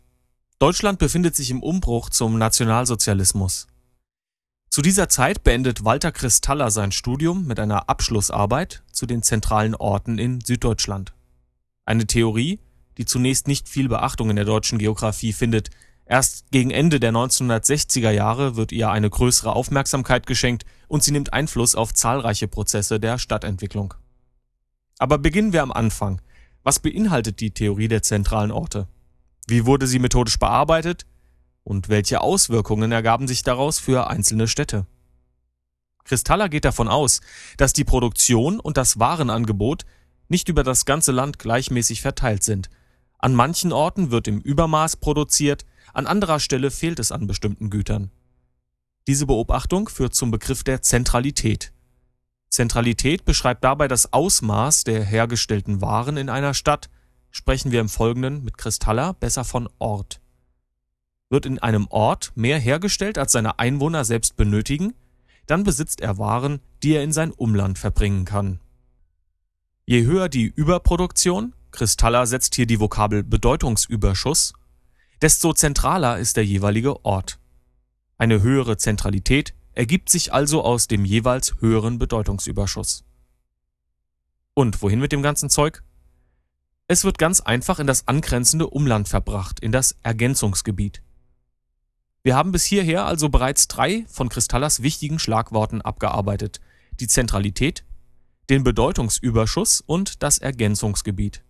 Deutschland 0.59 0.99
befindet 0.99 1.37
sich 1.37 1.51
im 1.51 1.63
Umbruch 1.63 2.09
zum 2.09 2.37
Nationalsozialismus. 2.37 3.67
Zu 4.69 4.81
dieser 4.81 5.07
Zeit 5.07 5.45
beendet 5.45 5.85
Walter 5.85 6.11
Christaller 6.11 6.69
sein 6.69 6.91
Studium 6.91 7.47
mit 7.47 7.61
einer 7.61 7.87
Abschlussarbeit 7.87 8.83
zu 8.91 9.05
den 9.05 9.23
zentralen 9.23 9.73
Orten 9.73 10.17
in 10.17 10.41
Süddeutschland. 10.41 11.13
Eine 11.85 12.05
Theorie, 12.05 12.59
die 12.97 13.05
zunächst 13.05 13.47
nicht 13.47 13.69
viel 13.69 13.87
Beachtung 13.87 14.29
in 14.29 14.35
der 14.35 14.43
deutschen 14.43 14.79
Geografie 14.79 15.31
findet. 15.31 15.69
Erst 16.05 16.51
gegen 16.51 16.71
Ende 16.71 16.99
der 16.99 17.13
1960er 17.13 18.11
Jahre 18.11 18.57
wird 18.57 18.73
ihr 18.73 18.89
eine 18.89 19.09
größere 19.09 19.55
Aufmerksamkeit 19.55 20.27
geschenkt 20.27 20.65
und 20.89 21.03
sie 21.03 21.11
nimmt 21.11 21.31
Einfluss 21.31 21.73
auf 21.73 21.93
zahlreiche 21.93 22.49
Prozesse 22.49 22.99
der 22.99 23.17
Stadtentwicklung. 23.17 23.93
Aber 24.99 25.17
beginnen 25.17 25.53
wir 25.53 25.63
am 25.63 25.71
Anfang. 25.71 26.21
Was 26.63 26.79
beinhaltet 26.79 27.39
die 27.39 27.51
Theorie 27.51 27.87
der 27.87 28.03
zentralen 28.03 28.51
Orte? 28.51 28.87
Wie 29.47 29.65
wurde 29.65 29.87
sie 29.87 29.99
methodisch 29.99 30.37
bearbeitet? 30.37 31.05
Und 31.63 31.89
welche 31.89 32.21
Auswirkungen 32.21 32.91
ergaben 32.91 33.27
sich 33.27 33.43
daraus 33.43 33.79
für 33.79 34.07
einzelne 34.09 34.47
Städte? 34.47 34.85
Kristalla 36.03 36.47
geht 36.47 36.65
davon 36.65 36.87
aus, 36.87 37.21
dass 37.57 37.73
die 37.73 37.83
Produktion 37.83 38.59
und 38.59 38.77
das 38.77 38.99
Warenangebot 38.99 39.85
nicht 40.29 40.49
über 40.49 40.63
das 40.63 40.85
ganze 40.85 41.11
Land 41.11 41.39
gleichmäßig 41.39 42.01
verteilt 42.01 42.43
sind. 42.43 42.69
An 43.19 43.35
manchen 43.35 43.73
Orten 43.73 44.11
wird 44.11 44.27
im 44.27 44.39
Übermaß 44.39 44.97
produziert, 44.97 45.65
an 45.93 46.07
anderer 46.07 46.39
Stelle 46.39 46.71
fehlt 46.71 46.99
es 46.99 47.11
an 47.11 47.27
bestimmten 47.27 47.69
Gütern. 47.69 48.11
Diese 49.07 49.25
Beobachtung 49.25 49.89
führt 49.89 50.15
zum 50.15 50.31
Begriff 50.31 50.63
der 50.63 50.81
Zentralität. 50.81 51.71
Zentralität 52.49 53.25
beschreibt 53.25 53.63
dabei 53.63 53.87
das 53.87 54.13
Ausmaß 54.13 54.83
der 54.83 55.03
hergestellten 55.03 55.81
Waren 55.81 56.17
in 56.17 56.29
einer 56.29 56.53
Stadt, 56.53 56.89
sprechen 57.29 57.71
wir 57.71 57.81
im 57.81 57.89
Folgenden 57.89 58.43
mit 58.43 58.57
Kristalla 58.57 59.11
besser 59.11 59.43
von 59.43 59.69
Ort. 59.79 60.21
Wird 61.29 61.45
in 61.45 61.59
einem 61.59 61.87
Ort 61.89 62.31
mehr 62.35 62.57
hergestellt, 62.57 63.17
als 63.17 63.33
seine 63.33 63.59
Einwohner 63.59 64.05
selbst 64.05 64.37
benötigen, 64.37 64.93
dann 65.45 65.63
besitzt 65.63 66.01
er 66.01 66.17
Waren, 66.17 66.61
die 66.83 66.93
er 66.93 67.03
in 67.03 67.11
sein 67.11 67.31
Umland 67.31 67.77
verbringen 67.77 68.25
kann. 68.25 68.59
Je 69.85 70.03
höher 70.03 70.29
die 70.29 70.45
Überproduktion, 70.45 71.53
Kristalla 71.71 72.25
setzt 72.25 72.55
hier 72.55 72.65
die 72.65 72.79
Vokabel 72.79 73.23
Bedeutungsüberschuss, 73.23 74.53
desto 75.21 75.53
zentraler 75.53 76.17
ist 76.17 76.37
der 76.37 76.45
jeweilige 76.45 77.05
Ort. 77.05 77.39
Eine 78.17 78.41
höhere 78.41 78.77
Zentralität 78.77 79.53
ergibt 79.77 80.09
sich 80.09 80.33
also 80.33 80.63
aus 80.63 80.87
dem 80.87 81.05
jeweils 81.05 81.53
höheren 81.59 81.99
Bedeutungsüberschuss. 81.99 83.03
Und 84.55 84.81
wohin 84.81 84.99
mit 84.99 85.11
dem 85.11 85.21
ganzen 85.21 85.51
Zeug? 85.51 85.83
Es 86.87 87.03
wird 87.03 87.19
ganz 87.19 87.41
einfach 87.41 87.77
in 87.77 87.85
das 87.85 88.07
angrenzende 88.07 88.67
Umland 88.67 89.07
verbracht, 89.07 89.59
in 89.59 89.71
das 89.71 89.95
Ergänzungsgebiet. 90.01 91.03
Wir 92.23 92.35
haben 92.35 92.51
bis 92.51 92.63
hierher 92.63 93.05
also 93.05 93.29
bereits 93.29 93.67
drei 93.67 94.03
von 94.07 94.29
Kristallas 94.29 94.81
wichtigen 94.81 95.19
Schlagworten 95.19 95.83
abgearbeitet. 95.83 96.59
Die 96.99 97.07
Zentralität, 97.07 97.83
den 98.49 98.63
Bedeutungsüberschuss 98.63 99.81
und 99.81 100.23
das 100.23 100.39
Ergänzungsgebiet. 100.39 101.43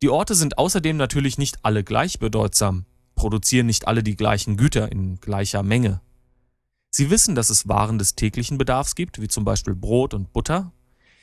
Die 0.00 0.08
Orte 0.08 0.34
sind 0.34 0.56
außerdem 0.56 0.96
natürlich 0.96 1.36
nicht 1.36 1.58
alle 1.62 1.84
gleich 1.84 2.18
bedeutsam, 2.18 2.86
produzieren 3.14 3.66
nicht 3.66 3.86
alle 3.86 4.02
die 4.02 4.16
gleichen 4.16 4.56
Güter 4.56 4.90
in 4.90 5.20
gleicher 5.20 5.62
Menge. 5.62 6.00
Sie 6.96 7.10
wissen, 7.10 7.34
dass 7.34 7.50
es 7.50 7.66
Waren 7.66 7.98
des 7.98 8.14
täglichen 8.14 8.56
Bedarfs 8.56 8.94
gibt, 8.94 9.20
wie 9.20 9.26
zum 9.26 9.44
Beispiel 9.44 9.74
Brot 9.74 10.14
und 10.14 10.32
Butter, 10.32 10.70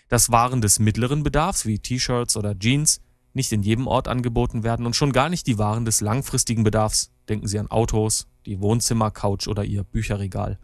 dass 0.10 0.30
Waren 0.30 0.60
des 0.60 0.80
mittleren 0.80 1.24
Bedarfs, 1.24 1.66
wie 1.66 1.80
T-Shirts 1.80 2.36
oder 2.36 2.60
Jeans, 2.60 3.00
nicht 3.32 3.54
in 3.54 3.64
jedem 3.64 3.88
Ort 3.88 4.10
angeboten 4.10 4.64
werden 4.64 4.86
und 4.86 4.98
schon 4.98 5.14
gar 5.14 5.30
nicht 5.30 5.48
die 5.48 5.58
Waren 5.58 5.86
des 5.86 6.02
langfristigen 6.02 6.66
Bedarfs, 6.66 7.12
denken 7.30 7.48
Sie 7.48 7.58
an 7.58 7.72
Autos, 7.72 8.28
die 8.46 8.60
Wohnzimmercouch 8.60 9.48
oder 9.48 9.64
Ihr 9.64 9.86
Bücherregal. 9.86 10.60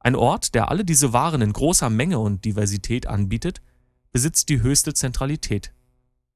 Ein 0.00 0.16
Ort, 0.16 0.54
der 0.54 0.70
alle 0.70 0.86
diese 0.86 1.12
Waren 1.12 1.42
in 1.42 1.52
großer 1.52 1.90
Menge 1.90 2.18
und 2.18 2.46
Diversität 2.46 3.06
anbietet, 3.06 3.60
besitzt 4.12 4.48
die 4.48 4.62
höchste 4.62 4.94
Zentralität. 4.94 5.74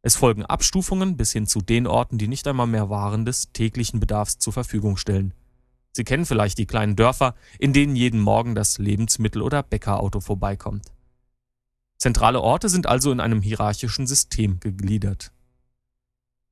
Es 0.03 0.17
folgen 0.17 0.45
Abstufungen 0.45 1.17
bis 1.17 1.33
hin 1.33 1.47
zu 1.47 1.63
den 1.63 1.87
Orten, 1.87 2.19
die 2.19 2.29
nicht 2.29 2.47
einmal 2.47 2.67
mehr 2.67 2.91
Waren 2.91 3.25
des 3.25 3.53
täglichen 3.55 4.01
Bedarfs 4.01 4.39
zur 4.39 4.53
Verfügung 4.53 4.99
stellen. 4.99 5.33
Sie 5.93 6.05
kennen 6.05 6.27
vielleicht 6.27 6.59
die 6.59 6.67
kleinen 6.67 6.97
Dörfer, 6.97 7.35
in 7.59 7.73
denen 7.73 7.97
jeden 7.97 8.21
Morgen 8.21 8.55
das 8.55 8.79
Lebensmittel- 8.79 9.43
oder 9.43 9.63
Bäckerauto 9.63 10.21
vorbeikommt. 10.21 10.93
Zentrale 11.99 12.41
Orte 12.41 12.69
sind 12.69 12.87
also 12.87 13.13
in 13.13 13.21
einem 13.21 13.43
hierarchischen 13.43 14.07
System 14.07 14.61
gegliedert. 14.61 15.33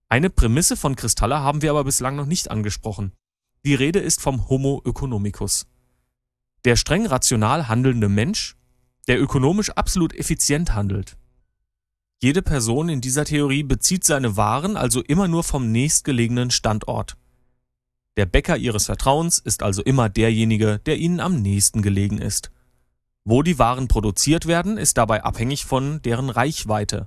Eine 0.08 0.30
Prämisse 0.30 0.76
von 0.76 0.96
Kristalla 0.96 1.40
haben 1.40 1.62
wir 1.62 1.70
aber 1.70 1.84
bislang 1.84 2.16
noch 2.16 2.26
nicht 2.26 2.50
angesprochen. 2.50 3.12
Die 3.64 3.74
Rede 3.74 3.98
ist 3.98 4.20
vom 4.20 4.48
Homo 4.48 4.82
economicus. 4.84 5.66
Der 6.64 6.76
streng 6.76 7.06
rational 7.06 7.68
handelnde 7.68 8.08
Mensch, 8.08 8.56
der 9.06 9.20
ökonomisch 9.20 9.70
absolut 9.70 10.14
effizient 10.14 10.74
handelt. 10.74 11.16
Jede 12.20 12.42
Person 12.42 12.88
in 12.88 13.00
dieser 13.00 13.24
Theorie 13.24 13.62
bezieht 13.62 14.04
seine 14.04 14.36
Waren 14.36 14.76
also 14.76 15.02
immer 15.02 15.28
nur 15.28 15.44
vom 15.44 15.70
nächstgelegenen 15.70 16.50
Standort. 16.50 17.16
Der 18.18 18.26
Bäcker 18.26 18.56
ihres 18.56 18.86
Vertrauens 18.86 19.38
ist 19.38 19.62
also 19.62 19.80
immer 19.80 20.08
derjenige, 20.08 20.80
der 20.80 20.98
ihnen 20.98 21.20
am 21.20 21.40
nächsten 21.40 21.82
gelegen 21.82 22.18
ist. 22.18 22.50
Wo 23.24 23.44
die 23.44 23.60
Waren 23.60 23.86
produziert 23.86 24.46
werden, 24.46 24.76
ist 24.76 24.98
dabei 24.98 25.22
abhängig 25.22 25.66
von 25.66 26.02
deren 26.02 26.28
Reichweite. 26.28 27.06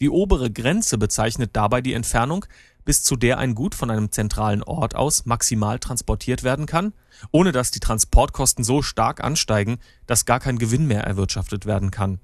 Die 0.00 0.08
obere 0.08 0.50
Grenze 0.50 0.96
bezeichnet 0.96 1.50
dabei 1.52 1.82
die 1.82 1.92
Entfernung, 1.92 2.46
bis 2.86 3.02
zu 3.02 3.16
der 3.16 3.36
ein 3.36 3.54
Gut 3.54 3.74
von 3.74 3.90
einem 3.90 4.10
zentralen 4.10 4.62
Ort 4.62 4.94
aus 4.94 5.26
maximal 5.26 5.78
transportiert 5.80 6.42
werden 6.44 6.64
kann, 6.64 6.94
ohne 7.30 7.52
dass 7.52 7.70
die 7.70 7.80
Transportkosten 7.80 8.64
so 8.64 8.80
stark 8.80 9.22
ansteigen, 9.22 9.76
dass 10.06 10.24
gar 10.24 10.40
kein 10.40 10.58
Gewinn 10.58 10.86
mehr 10.86 11.04
erwirtschaftet 11.04 11.66
werden 11.66 11.90
kann. 11.90 12.20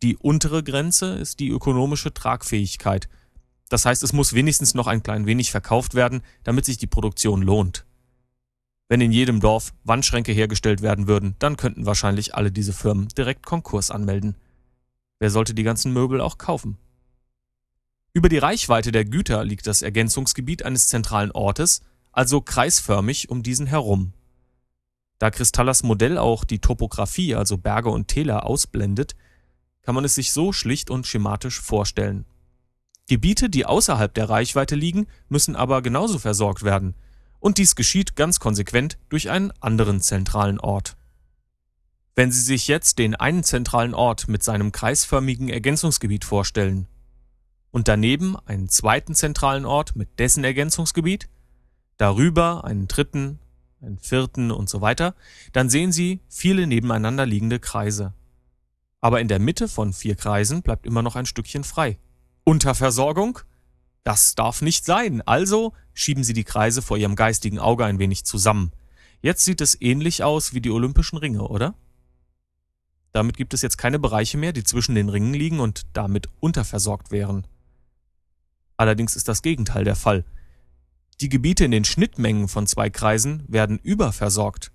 Die 0.00 0.16
untere 0.16 0.62
Grenze 0.62 1.14
ist 1.14 1.40
die 1.40 1.48
ökonomische 1.48 2.14
Tragfähigkeit. 2.14 3.08
Das 3.72 3.86
heißt, 3.86 4.02
es 4.02 4.12
muss 4.12 4.34
wenigstens 4.34 4.74
noch 4.74 4.86
ein 4.86 5.02
klein 5.02 5.24
wenig 5.24 5.50
verkauft 5.50 5.94
werden, 5.94 6.20
damit 6.44 6.66
sich 6.66 6.76
die 6.76 6.86
Produktion 6.86 7.40
lohnt. 7.40 7.86
Wenn 8.90 9.00
in 9.00 9.12
jedem 9.12 9.40
Dorf 9.40 9.72
Wandschränke 9.82 10.30
hergestellt 10.30 10.82
werden 10.82 11.06
würden, 11.06 11.36
dann 11.38 11.56
könnten 11.56 11.86
wahrscheinlich 11.86 12.34
alle 12.34 12.52
diese 12.52 12.74
Firmen 12.74 13.08
direkt 13.08 13.46
Konkurs 13.46 13.90
anmelden. 13.90 14.36
Wer 15.20 15.30
sollte 15.30 15.54
die 15.54 15.62
ganzen 15.62 15.94
Möbel 15.94 16.20
auch 16.20 16.36
kaufen? 16.36 16.76
Über 18.12 18.28
die 18.28 18.36
Reichweite 18.36 18.92
der 18.92 19.06
Güter 19.06 19.42
liegt 19.42 19.66
das 19.66 19.80
Ergänzungsgebiet 19.80 20.66
eines 20.66 20.88
zentralen 20.88 21.32
Ortes, 21.32 21.80
also 22.12 22.42
kreisförmig 22.42 23.30
um 23.30 23.42
diesen 23.42 23.66
herum. 23.66 24.12
Da 25.18 25.30
Kristallas 25.30 25.82
Modell 25.82 26.18
auch 26.18 26.44
die 26.44 26.58
Topographie, 26.58 27.34
also 27.34 27.56
Berge 27.56 27.88
und 27.88 28.08
Täler, 28.08 28.44
ausblendet, 28.44 29.16
kann 29.80 29.94
man 29.94 30.04
es 30.04 30.14
sich 30.14 30.30
so 30.30 30.52
schlicht 30.52 30.90
und 30.90 31.06
schematisch 31.06 31.58
vorstellen. 31.58 32.26
Gebiete, 33.08 33.50
die 33.50 33.66
außerhalb 33.66 34.12
der 34.14 34.28
Reichweite 34.28 34.74
liegen, 34.74 35.06
müssen 35.28 35.56
aber 35.56 35.82
genauso 35.82 36.18
versorgt 36.18 36.62
werden, 36.62 36.94
und 37.40 37.58
dies 37.58 37.74
geschieht 37.74 38.14
ganz 38.14 38.38
konsequent 38.38 38.98
durch 39.08 39.28
einen 39.28 39.52
anderen 39.60 40.00
zentralen 40.00 40.60
Ort. 40.60 40.96
Wenn 42.14 42.30
Sie 42.30 42.40
sich 42.40 42.68
jetzt 42.68 42.98
den 42.98 43.14
einen 43.14 43.42
zentralen 43.42 43.94
Ort 43.94 44.28
mit 44.28 44.42
seinem 44.42 44.70
kreisförmigen 44.70 45.48
Ergänzungsgebiet 45.48 46.24
vorstellen 46.24 46.86
und 47.70 47.88
daneben 47.88 48.36
einen 48.46 48.68
zweiten 48.68 49.14
zentralen 49.14 49.64
Ort 49.64 49.96
mit 49.96 50.18
dessen 50.18 50.44
Ergänzungsgebiet, 50.44 51.28
darüber 51.96 52.64
einen 52.64 52.86
dritten, 52.86 53.38
einen 53.80 53.98
vierten 53.98 54.50
und 54.50 54.68
so 54.68 54.80
weiter, 54.80 55.14
dann 55.52 55.70
sehen 55.70 55.90
Sie 55.90 56.20
viele 56.28 56.66
nebeneinander 56.66 57.26
liegende 57.26 57.58
Kreise. 57.58 58.12
Aber 59.00 59.20
in 59.20 59.28
der 59.28 59.40
Mitte 59.40 59.66
von 59.66 59.92
vier 59.92 60.14
Kreisen 60.14 60.62
bleibt 60.62 60.86
immer 60.86 61.02
noch 61.02 61.16
ein 61.16 61.26
Stückchen 61.26 61.64
frei. 61.64 61.98
Unterversorgung? 62.44 63.40
Das 64.04 64.34
darf 64.34 64.62
nicht 64.62 64.84
sein. 64.84 65.22
Also 65.22 65.72
schieben 65.94 66.24
Sie 66.24 66.32
die 66.32 66.44
Kreise 66.44 66.82
vor 66.82 66.96
Ihrem 66.96 67.16
geistigen 67.16 67.58
Auge 67.58 67.84
ein 67.84 67.98
wenig 67.98 68.24
zusammen. 68.24 68.72
Jetzt 69.20 69.44
sieht 69.44 69.60
es 69.60 69.80
ähnlich 69.80 70.24
aus 70.24 70.52
wie 70.52 70.60
die 70.60 70.70
Olympischen 70.70 71.18
Ringe, 71.18 71.46
oder? 71.46 71.74
Damit 73.12 73.36
gibt 73.36 73.54
es 73.54 73.62
jetzt 73.62 73.76
keine 73.76 73.98
Bereiche 73.98 74.38
mehr, 74.38 74.52
die 74.52 74.64
zwischen 74.64 74.94
den 74.94 75.08
Ringen 75.08 75.34
liegen 75.34 75.60
und 75.60 75.82
damit 75.92 76.28
unterversorgt 76.40 77.10
wären. 77.10 77.46
Allerdings 78.76 79.14
ist 79.14 79.28
das 79.28 79.42
Gegenteil 79.42 79.84
der 79.84 79.96
Fall. 79.96 80.24
Die 81.20 81.28
Gebiete 81.28 81.64
in 81.64 81.70
den 81.70 81.84
Schnittmengen 81.84 82.48
von 82.48 82.66
zwei 82.66 82.90
Kreisen 82.90 83.44
werden 83.46 83.78
überversorgt. 83.78 84.72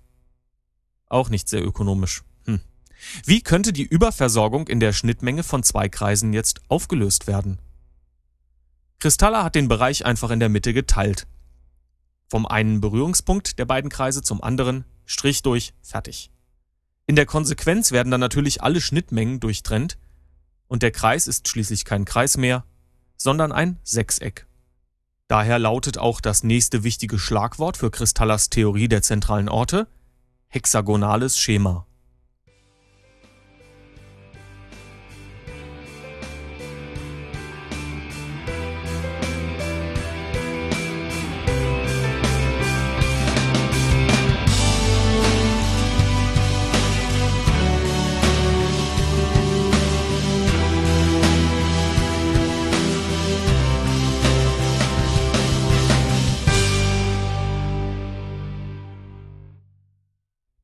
Auch 1.06 1.28
nicht 1.28 1.48
sehr 1.48 1.62
ökonomisch. 1.62 2.22
Wie 3.24 3.42
könnte 3.42 3.72
die 3.72 3.84
Überversorgung 3.84 4.68
in 4.68 4.80
der 4.80 4.92
Schnittmenge 4.92 5.42
von 5.42 5.62
zwei 5.62 5.88
Kreisen 5.88 6.32
jetzt 6.32 6.60
aufgelöst 6.68 7.26
werden? 7.26 7.58
Kristalla 8.98 9.44
hat 9.44 9.54
den 9.54 9.68
Bereich 9.68 10.04
einfach 10.04 10.30
in 10.30 10.40
der 10.40 10.48
Mitte 10.48 10.74
geteilt. 10.74 11.26
Vom 12.28 12.46
einen 12.46 12.80
Berührungspunkt 12.80 13.58
der 13.58 13.64
beiden 13.64 13.90
Kreise 13.90 14.22
zum 14.22 14.42
anderen, 14.42 14.84
Strich 15.06 15.42
durch, 15.42 15.72
fertig. 15.80 16.30
In 17.06 17.16
der 17.16 17.24
Konsequenz 17.24 17.92
werden 17.92 18.10
dann 18.10 18.20
natürlich 18.20 18.62
alle 18.62 18.80
Schnittmengen 18.80 19.40
durchtrennt 19.40 19.96
und 20.66 20.82
der 20.82 20.90
Kreis 20.90 21.26
ist 21.26 21.48
schließlich 21.48 21.86
kein 21.86 22.04
Kreis 22.04 22.36
mehr, 22.36 22.64
sondern 23.16 23.52
ein 23.52 23.78
Sechseck. 23.82 24.46
Daher 25.26 25.58
lautet 25.58 25.98
auch 25.98 26.20
das 26.20 26.42
nächste 26.42 26.84
wichtige 26.84 27.18
Schlagwort 27.18 27.78
für 27.78 27.90
Kristallas 27.90 28.50
Theorie 28.50 28.88
der 28.88 29.02
zentralen 29.02 29.48
Orte 29.48 29.88
hexagonales 30.48 31.38
Schema. 31.38 31.87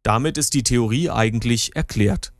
Damit 0.04 0.36
ist 0.36 0.52
die 0.52 0.62
Theorie 0.62 1.08
eigentlich 1.10 1.74
erklärt. 1.74 2.34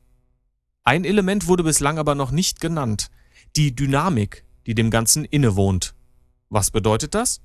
Ein 0.84 1.04
Element 1.04 1.48
wurde 1.48 1.64
bislang 1.64 1.98
aber 1.98 2.14
noch 2.14 2.30
nicht 2.30 2.60
genannt, 2.60 3.10
die 3.56 3.74
Dynamik, 3.74 4.44
die 4.66 4.74
dem 4.74 4.90
Ganzen 4.90 5.24
innewohnt. 5.24 5.94
Was 6.50 6.70
bedeutet 6.70 7.14
das? 7.14 7.40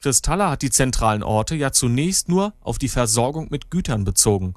Kristalla 0.00 0.50
hat 0.50 0.60
die 0.60 0.70
zentralen 0.70 1.22
Orte 1.22 1.54
ja 1.56 1.72
zunächst 1.72 2.28
nur 2.28 2.52
auf 2.60 2.78
die 2.78 2.90
Versorgung 2.90 3.48
mit 3.50 3.70
Gütern 3.70 4.04
bezogen. 4.04 4.54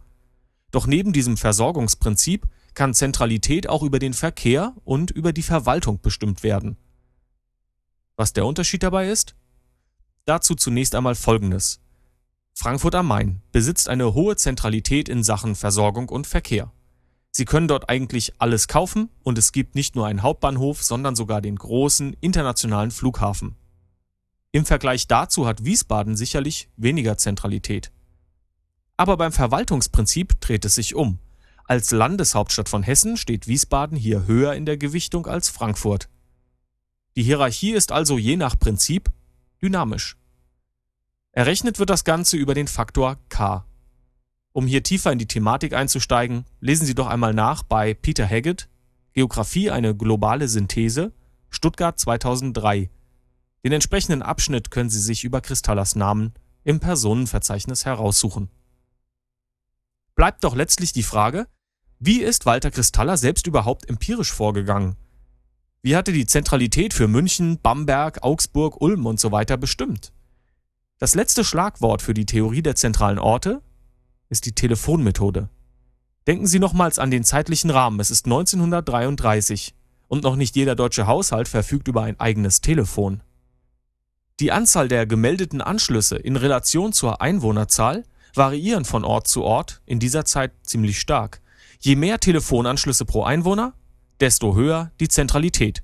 Doch 0.72 0.86
neben 0.86 1.14
diesem 1.14 1.38
Versorgungsprinzip 1.38 2.46
kann 2.74 2.94
Zentralität 2.94 3.70
auch 3.70 3.84
über 3.84 4.00
den 4.00 4.14
Verkehr 4.14 4.74
und 4.84 5.12
über 5.12 5.32
die 5.32 5.44
Verwaltung 5.44 6.02
bestimmt 6.02 6.44
werden. 6.44 6.76
Was 8.18 8.34
der 8.34 8.46
Unterschied 8.46 8.84
dabei 8.84 9.10
ist? 9.10 9.36
Dazu 10.26 10.56
zunächst 10.56 10.94
einmal 10.94 11.16
Folgendes. 11.16 11.83
Frankfurt 12.54 12.94
am 12.96 13.08
Main 13.08 13.42
besitzt 13.52 13.90
eine 13.90 14.14
hohe 14.14 14.36
Zentralität 14.36 15.10
in 15.10 15.24
Sachen 15.24 15.56
Versorgung 15.56 16.10
und 16.10 16.28
Verkehr. 16.28 16.72
Sie 17.32 17.46
können 17.46 17.68
dort 17.68 17.90
eigentlich 17.90 18.34
alles 18.38 18.68
kaufen 18.68 19.10
und 19.24 19.40
es 19.40 19.52
gibt 19.52 19.74
nicht 19.74 19.96
nur 19.96 20.06
einen 20.06 20.22
Hauptbahnhof, 20.22 20.84
sondern 20.84 21.16
sogar 21.16 21.42
den 21.42 21.56
großen 21.56 22.16
internationalen 22.22 22.92
Flughafen. 22.92 23.56
Im 24.52 24.68
Vergleich 24.68 25.08
dazu 25.08 25.48
hat 25.48 25.66
Wiesbaden 25.66 26.16
sicherlich 26.16 26.70
weniger 26.78 27.18
Zentralität. 27.18 27.92
Aber 28.98 29.18
beim 29.18 29.32
Verwaltungsprinzip 29.32 30.40
dreht 30.40 30.64
es 30.64 30.76
sich 30.76 30.94
um. 30.94 31.18
Als 31.66 31.90
Landeshauptstadt 31.90 32.70
von 32.70 32.84
Hessen 32.84 33.18
steht 33.18 33.48
Wiesbaden 33.48 33.98
hier 33.98 34.28
höher 34.28 34.54
in 34.54 34.68
der 34.68 34.78
Gewichtung 34.78 35.26
als 35.26 35.50
Frankfurt. 35.50 36.10
Die 37.16 37.24
Hierarchie 37.24 37.72
ist 37.72 37.92
also 37.92 38.20
je 38.20 38.38
nach 38.38 38.60
Prinzip 38.60 39.12
dynamisch. 39.60 40.18
Errechnet 41.36 41.80
wird 41.80 41.90
das 41.90 42.04
Ganze 42.04 42.38
über 42.38 42.54
den 42.54 42.68
Faktor 42.68 43.18
k. 43.30 43.66
Um 44.52 44.68
hier 44.68 44.84
tiefer 44.84 45.12
in 45.12 45.18
die 45.18 45.28
Thematik 45.28 45.74
einzusteigen, 45.74 46.46
lesen 46.60 46.86
Sie 46.86 46.94
doch 46.94 47.08
einmal 47.08 47.34
nach 47.34 47.64
bei 47.64 47.96
Peter 47.96 48.28
Haggett, 48.28 48.70
Geographie 49.14 49.72
eine 49.72 49.96
globale 49.96 50.48
Synthese, 50.48 51.12
Stuttgart 51.50 52.00
2003. 52.00 52.92
Den 53.66 53.72
entsprechenden 53.72 54.22
Abschnitt 54.22 54.70
können 54.70 54.92
Sie 54.92 55.00
sich 55.00 55.24
über 55.24 55.42
Kristallas 55.42 55.96
Namen 55.96 56.36
im 56.64 56.80
Personenverzeichnis 56.80 57.84
heraussuchen. 57.84 58.52
Bleibt 60.14 60.44
doch 60.44 60.56
letztlich 60.56 60.94
die 60.94 61.02
Frage, 61.02 61.48
wie 61.98 62.22
ist 62.22 62.46
Walter 62.46 62.70
Kristalla 62.70 63.18
selbst 63.18 63.48
überhaupt 63.48 63.90
empirisch 63.90 64.32
vorgegangen? 64.32 64.98
Wie 65.82 65.96
hatte 65.96 66.14
die 66.14 66.28
Zentralität 66.28 66.94
für 66.94 67.08
München, 67.08 67.60
Bamberg, 67.60 68.22
Augsburg, 68.22 68.80
Ulm 68.82 69.08
und 69.08 69.20
so 69.20 69.32
bestimmt? 69.32 70.14
Das 71.04 71.16
letzte 71.16 71.44
Schlagwort 71.44 72.02
für 72.02 72.14
die 72.14 72.26
Theorie 72.26 72.62
der 72.62 72.78
zentralen 72.78 73.20
Orte 73.20 73.62
ist 74.30 74.46
die 74.46 74.54
Telefonmethode. 74.54 75.50
Denken 76.28 76.48
Sie 76.48 76.60
nochmals 76.60 76.98
an 76.98 77.12
den 77.12 77.26
zeitlichen 77.26 77.72
Rahmen. 77.72 78.00
Es 78.00 78.10
ist 78.10 78.24
1933 78.26 79.76
und 80.08 80.24
noch 80.24 80.38
nicht 80.38 80.56
jeder 80.56 80.76
deutsche 80.76 81.06
Haushalt 81.06 81.50
verfügt 81.50 81.90
über 81.90 82.04
ein 82.04 82.18
eigenes 82.22 82.62
Telefon. 82.62 83.22
Die 84.40 84.54
Anzahl 84.54 84.88
der 84.88 85.06
gemeldeten 85.06 85.60
Anschlüsse 85.60 86.16
in 86.16 86.38
Relation 86.38 86.94
zur 86.94 87.22
Einwohnerzahl 87.22 88.06
variieren 88.34 88.86
von 88.86 89.04
Ort 89.04 89.28
zu 89.28 89.44
Ort 89.44 89.82
in 89.86 90.00
dieser 90.00 90.24
Zeit 90.24 90.54
ziemlich 90.62 91.02
stark. 91.02 91.42
Je 91.82 91.98
mehr 91.98 92.22
Telefonanschlüsse 92.22 93.04
pro 93.04 93.24
Einwohner, 93.24 93.74
desto 94.22 94.56
höher 94.56 94.94
die 95.02 95.10
Zentralität. 95.10 95.84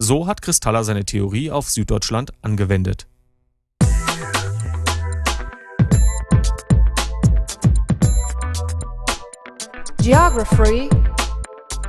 So 0.00 0.26
hat 0.26 0.42
Kristalla 0.42 0.82
seine 0.82 1.04
Theorie 1.04 1.52
auf 1.52 1.70
Süddeutschland 1.70 2.32
angewendet. 2.42 3.06
Geography 10.02 10.88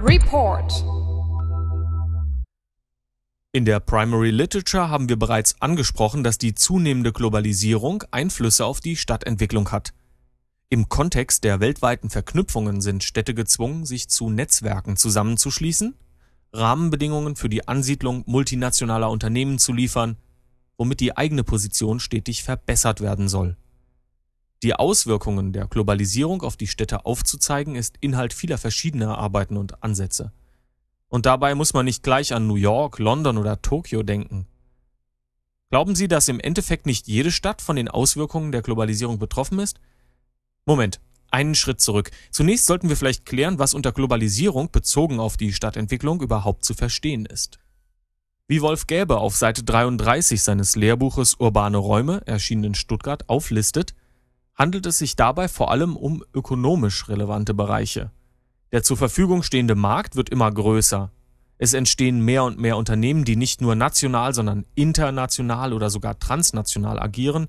Report 0.01 0.83
In 3.53 3.63
der 3.63 3.79
Primary 3.79 4.31
Literature 4.31 4.89
haben 4.89 5.07
wir 5.07 5.17
bereits 5.17 5.55
angesprochen, 5.61 6.21
dass 6.21 6.37
die 6.37 6.53
zunehmende 6.53 7.13
Globalisierung 7.13 8.03
Einflüsse 8.11 8.65
auf 8.65 8.81
die 8.81 8.97
Stadtentwicklung 8.97 9.71
hat. 9.71 9.93
Im 10.67 10.89
Kontext 10.89 11.45
der 11.45 11.61
weltweiten 11.61 12.09
Verknüpfungen 12.09 12.81
sind 12.81 13.05
Städte 13.05 13.33
gezwungen, 13.33 13.85
sich 13.85 14.09
zu 14.09 14.29
Netzwerken 14.29 14.97
zusammenzuschließen, 14.97 15.95
Rahmenbedingungen 16.51 17.37
für 17.37 17.47
die 17.47 17.69
Ansiedlung 17.69 18.23
multinationaler 18.25 19.09
Unternehmen 19.09 19.57
zu 19.57 19.71
liefern, 19.71 20.17
womit 20.77 20.99
die 20.99 21.15
eigene 21.15 21.45
Position 21.45 22.01
stetig 22.01 22.43
verbessert 22.43 22.99
werden 22.99 23.29
soll. 23.29 23.55
Die 24.63 24.75
Auswirkungen 24.75 25.53
der 25.53 25.67
Globalisierung 25.67 26.43
auf 26.43 26.55
die 26.55 26.67
Städte 26.67 27.05
aufzuzeigen, 27.05 27.75
ist 27.75 27.97
Inhalt 27.99 28.33
vieler 28.33 28.59
verschiedener 28.59 29.17
Arbeiten 29.17 29.57
und 29.57 29.83
Ansätze. 29.83 30.31
Und 31.07 31.25
dabei 31.25 31.55
muss 31.55 31.73
man 31.73 31.85
nicht 31.85 32.03
gleich 32.03 32.33
an 32.33 32.47
New 32.47 32.55
York, 32.55 32.99
London 32.99 33.37
oder 33.37 33.61
Tokio 33.61 34.03
denken. 34.03 34.45
Glauben 35.71 35.95
Sie, 35.95 36.07
dass 36.07 36.27
im 36.27 36.39
Endeffekt 36.39 36.85
nicht 36.85 37.07
jede 37.07 37.31
Stadt 37.31 37.61
von 37.61 37.75
den 37.75 37.87
Auswirkungen 37.87 38.51
der 38.51 38.61
Globalisierung 38.61 39.17
betroffen 39.17 39.57
ist? 39.59 39.79
Moment, 40.65 40.99
einen 41.31 41.55
Schritt 41.55 41.81
zurück. 41.81 42.11
Zunächst 42.29 42.67
sollten 42.67 42.89
wir 42.89 42.97
vielleicht 42.97 43.25
klären, 43.25 43.57
was 43.57 43.73
unter 43.73 43.91
Globalisierung 43.93 44.69
bezogen 44.69 45.19
auf 45.19 45.37
die 45.37 45.53
Stadtentwicklung 45.53 46.21
überhaupt 46.21 46.65
zu 46.65 46.73
verstehen 46.73 47.25
ist. 47.25 47.57
Wie 48.47 48.61
Wolf 48.61 48.85
Gäbe 48.85 49.17
auf 49.17 49.35
Seite 49.35 49.63
33 49.63 50.43
seines 50.43 50.75
Lehrbuches 50.75 51.35
Urbane 51.35 51.77
Räume, 51.77 52.21
erschienen 52.25 52.65
in 52.65 52.75
Stuttgart, 52.75 53.27
auflistet, 53.29 53.95
handelt 54.61 54.85
es 54.85 54.99
sich 54.99 55.15
dabei 55.15 55.47
vor 55.47 55.71
allem 55.71 55.95
um 55.97 56.23
ökonomisch 56.35 57.09
relevante 57.09 57.55
Bereiche. 57.55 58.11
Der 58.71 58.83
zur 58.83 58.95
Verfügung 58.95 59.41
stehende 59.41 59.73
Markt 59.73 60.15
wird 60.15 60.29
immer 60.29 60.51
größer. 60.51 61.11
Es 61.57 61.73
entstehen 61.73 62.23
mehr 62.23 62.43
und 62.43 62.59
mehr 62.59 62.77
Unternehmen, 62.77 63.25
die 63.25 63.35
nicht 63.35 63.59
nur 63.61 63.73
national, 63.73 64.35
sondern 64.35 64.67
international 64.75 65.73
oder 65.73 65.89
sogar 65.89 66.19
transnational 66.19 66.99
agieren. 66.99 67.47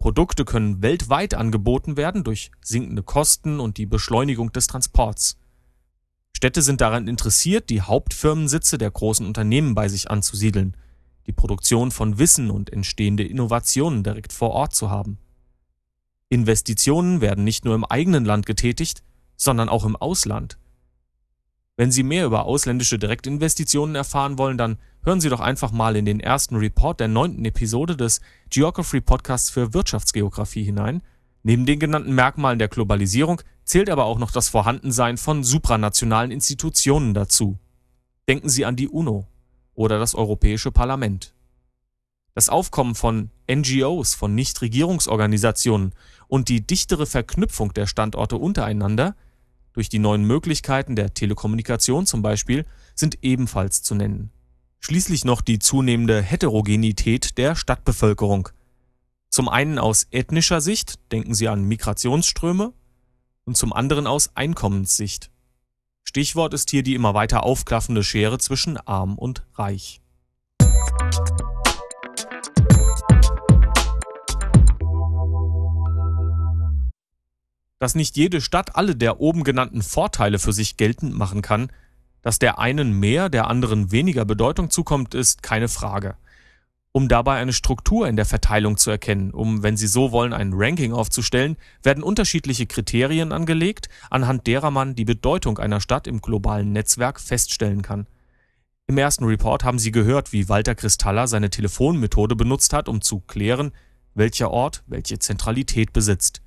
Produkte 0.00 0.44
können 0.44 0.82
weltweit 0.82 1.34
angeboten 1.34 1.96
werden 1.96 2.24
durch 2.24 2.50
sinkende 2.60 3.04
Kosten 3.04 3.60
und 3.60 3.78
die 3.78 3.86
Beschleunigung 3.86 4.50
des 4.50 4.66
Transports. 4.66 5.38
Städte 6.36 6.62
sind 6.62 6.80
daran 6.80 7.06
interessiert, 7.06 7.70
die 7.70 7.82
Hauptfirmensitze 7.82 8.78
der 8.78 8.90
großen 8.90 9.24
Unternehmen 9.24 9.76
bei 9.76 9.88
sich 9.88 10.10
anzusiedeln, 10.10 10.76
die 11.28 11.32
Produktion 11.32 11.92
von 11.92 12.18
Wissen 12.18 12.50
und 12.50 12.72
entstehende 12.72 13.22
Innovationen 13.22 14.02
direkt 14.02 14.32
vor 14.32 14.50
Ort 14.50 14.74
zu 14.74 14.90
haben. 14.90 15.18
Investitionen 16.32 17.20
werden 17.20 17.44
nicht 17.44 17.66
nur 17.66 17.74
im 17.74 17.84
eigenen 17.84 18.24
Land 18.24 18.46
getätigt, 18.46 19.02
sondern 19.36 19.68
auch 19.68 19.84
im 19.84 19.96
Ausland. 19.96 20.56
Wenn 21.76 21.92
Sie 21.92 22.02
mehr 22.02 22.24
über 22.24 22.46
ausländische 22.46 22.98
Direktinvestitionen 22.98 23.94
erfahren 23.94 24.38
wollen, 24.38 24.56
dann 24.56 24.78
hören 25.04 25.20
Sie 25.20 25.28
doch 25.28 25.40
einfach 25.40 25.72
mal 25.72 25.94
in 25.94 26.06
den 26.06 26.20
ersten 26.20 26.56
Report 26.56 27.00
der 27.00 27.08
neunten 27.08 27.44
Episode 27.44 27.98
des 27.98 28.22
Geography 28.48 29.02
Podcasts 29.02 29.50
für 29.50 29.74
Wirtschaftsgeografie 29.74 30.64
hinein. 30.64 31.02
Neben 31.42 31.66
den 31.66 31.78
genannten 31.78 32.14
Merkmalen 32.14 32.58
der 32.58 32.68
Globalisierung 32.68 33.42
zählt 33.64 33.90
aber 33.90 34.06
auch 34.06 34.18
noch 34.18 34.30
das 34.30 34.48
Vorhandensein 34.48 35.18
von 35.18 35.44
supranationalen 35.44 36.30
Institutionen 36.30 37.12
dazu. 37.12 37.58
Denken 38.26 38.48
Sie 38.48 38.64
an 38.64 38.76
die 38.76 38.88
UNO 38.88 39.26
oder 39.74 39.98
das 39.98 40.14
Europäische 40.14 40.72
Parlament. 40.72 41.34
Das 42.34 42.48
Aufkommen 42.48 42.94
von 42.94 43.30
NGOs, 43.50 44.14
von 44.14 44.34
Nichtregierungsorganisationen 44.34 45.94
und 46.28 46.48
die 46.48 46.66
dichtere 46.66 47.06
Verknüpfung 47.06 47.74
der 47.74 47.86
Standorte 47.86 48.36
untereinander 48.36 49.14
durch 49.72 49.88
die 49.88 49.98
neuen 49.98 50.24
Möglichkeiten 50.24 50.96
der 50.96 51.14
Telekommunikation 51.14 52.06
zum 52.06 52.22
Beispiel 52.22 52.66
sind 52.94 53.18
ebenfalls 53.22 53.82
zu 53.82 53.94
nennen. 53.94 54.30
Schließlich 54.80 55.24
noch 55.24 55.40
die 55.40 55.58
zunehmende 55.58 56.20
Heterogenität 56.20 57.38
der 57.38 57.54
Stadtbevölkerung. 57.54 58.48
Zum 59.30 59.48
einen 59.48 59.78
aus 59.78 60.08
ethnischer 60.10 60.60
Sicht, 60.60 60.98
denken 61.10 61.34
Sie 61.34 61.48
an 61.48 61.64
Migrationsströme, 61.64 62.74
und 63.44 63.56
zum 63.56 63.72
anderen 63.72 64.06
aus 64.06 64.36
Einkommenssicht. 64.36 65.30
Stichwort 66.04 66.52
ist 66.52 66.70
hier 66.70 66.82
die 66.82 66.94
immer 66.94 67.14
weiter 67.14 67.42
aufklaffende 67.42 68.04
Schere 68.04 68.38
zwischen 68.38 68.76
arm 68.76 69.18
und 69.18 69.46
reich. 69.54 70.01
Dass 77.82 77.96
nicht 77.96 78.16
jede 78.16 78.40
Stadt 78.40 78.76
alle 78.76 78.94
der 78.94 79.18
oben 79.18 79.42
genannten 79.42 79.82
Vorteile 79.82 80.38
für 80.38 80.52
sich 80.52 80.76
geltend 80.76 81.14
machen 81.14 81.42
kann, 81.42 81.72
dass 82.22 82.38
der 82.38 82.60
einen 82.60 82.92
mehr, 83.00 83.28
der 83.28 83.48
anderen 83.48 83.90
weniger 83.90 84.24
Bedeutung 84.24 84.70
zukommt, 84.70 85.16
ist 85.16 85.42
keine 85.42 85.66
Frage. 85.66 86.14
Um 86.92 87.08
dabei 87.08 87.38
eine 87.38 87.52
Struktur 87.52 88.06
in 88.06 88.14
der 88.14 88.24
Verteilung 88.24 88.76
zu 88.76 88.92
erkennen, 88.92 89.32
um, 89.32 89.64
wenn 89.64 89.76
Sie 89.76 89.88
so 89.88 90.12
wollen, 90.12 90.32
ein 90.32 90.52
Ranking 90.54 90.92
aufzustellen, 90.92 91.56
werden 91.82 92.04
unterschiedliche 92.04 92.66
Kriterien 92.66 93.32
angelegt, 93.32 93.88
anhand 94.10 94.46
derer 94.46 94.70
man 94.70 94.94
die 94.94 95.04
Bedeutung 95.04 95.58
einer 95.58 95.80
Stadt 95.80 96.06
im 96.06 96.20
globalen 96.20 96.70
Netzwerk 96.70 97.18
feststellen 97.18 97.82
kann. 97.82 98.06
Im 98.86 98.96
ersten 98.96 99.24
Report 99.24 99.64
haben 99.64 99.80
Sie 99.80 99.90
gehört, 99.90 100.32
wie 100.32 100.48
Walter 100.48 100.76
Kristalla 100.76 101.26
seine 101.26 101.50
Telefonmethode 101.50 102.36
benutzt 102.36 102.74
hat, 102.74 102.88
um 102.88 103.00
zu 103.00 103.18
klären, 103.18 103.72
welcher 104.14 104.52
Ort 104.52 104.84
welche 104.86 105.18
Zentralität 105.18 105.92
besitzt. 105.92 106.42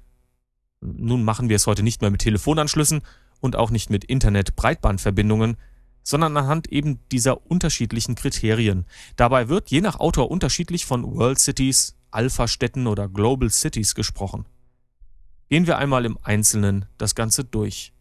Nun 0.86 1.24
machen 1.24 1.50
wir 1.50 1.56
es 1.56 1.68
heute 1.68 1.84
nicht 1.84 2.02
mehr 2.02 2.12
mit 2.12 2.22
Telefonanschlüssen 2.22 3.02
und 3.40 3.56
auch 3.56 3.70
nicht 3.70 3.90
mit 3.90 4.04
Internet-Breitbandverbindungen, 4.06 5.58
sondern 6.04 6.38
anhand 6.38 6.72
eben 6.72 7.00
dieser 7.12 7.50
unterschiedlichen 7.50 8.16
Kriterien. 8.16 8.86
Dabei 9.16 9.50
wird 9.50 9.70
je 9.72 9.82
nach 9.82 10.00
Autor 10.00 10.30
unterschiedlich 10.30 10.86
von 10.86 11.04
World 11.04 11.40
Cities, 11.40 11.96
Alpha-Städten 12.12 12.88
oder 12.88 13.10
Global 13.10 13.50
Cities 13.50 13.96
gesprochen. 13.96 14.46
Gehen 15.50 15.68
wir 15.68 15.78
einmal 15.78 16.06
im 16.06 16.18
Einzelnen 16.22 16.86
das 16.98 17.16
Ganze 17.16 17.44
durch. 17.44 17.92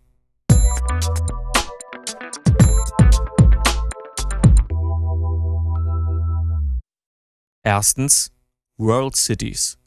Erstens 7.63 8.31
World 8.77 9.17
Cities. 9.17 9.79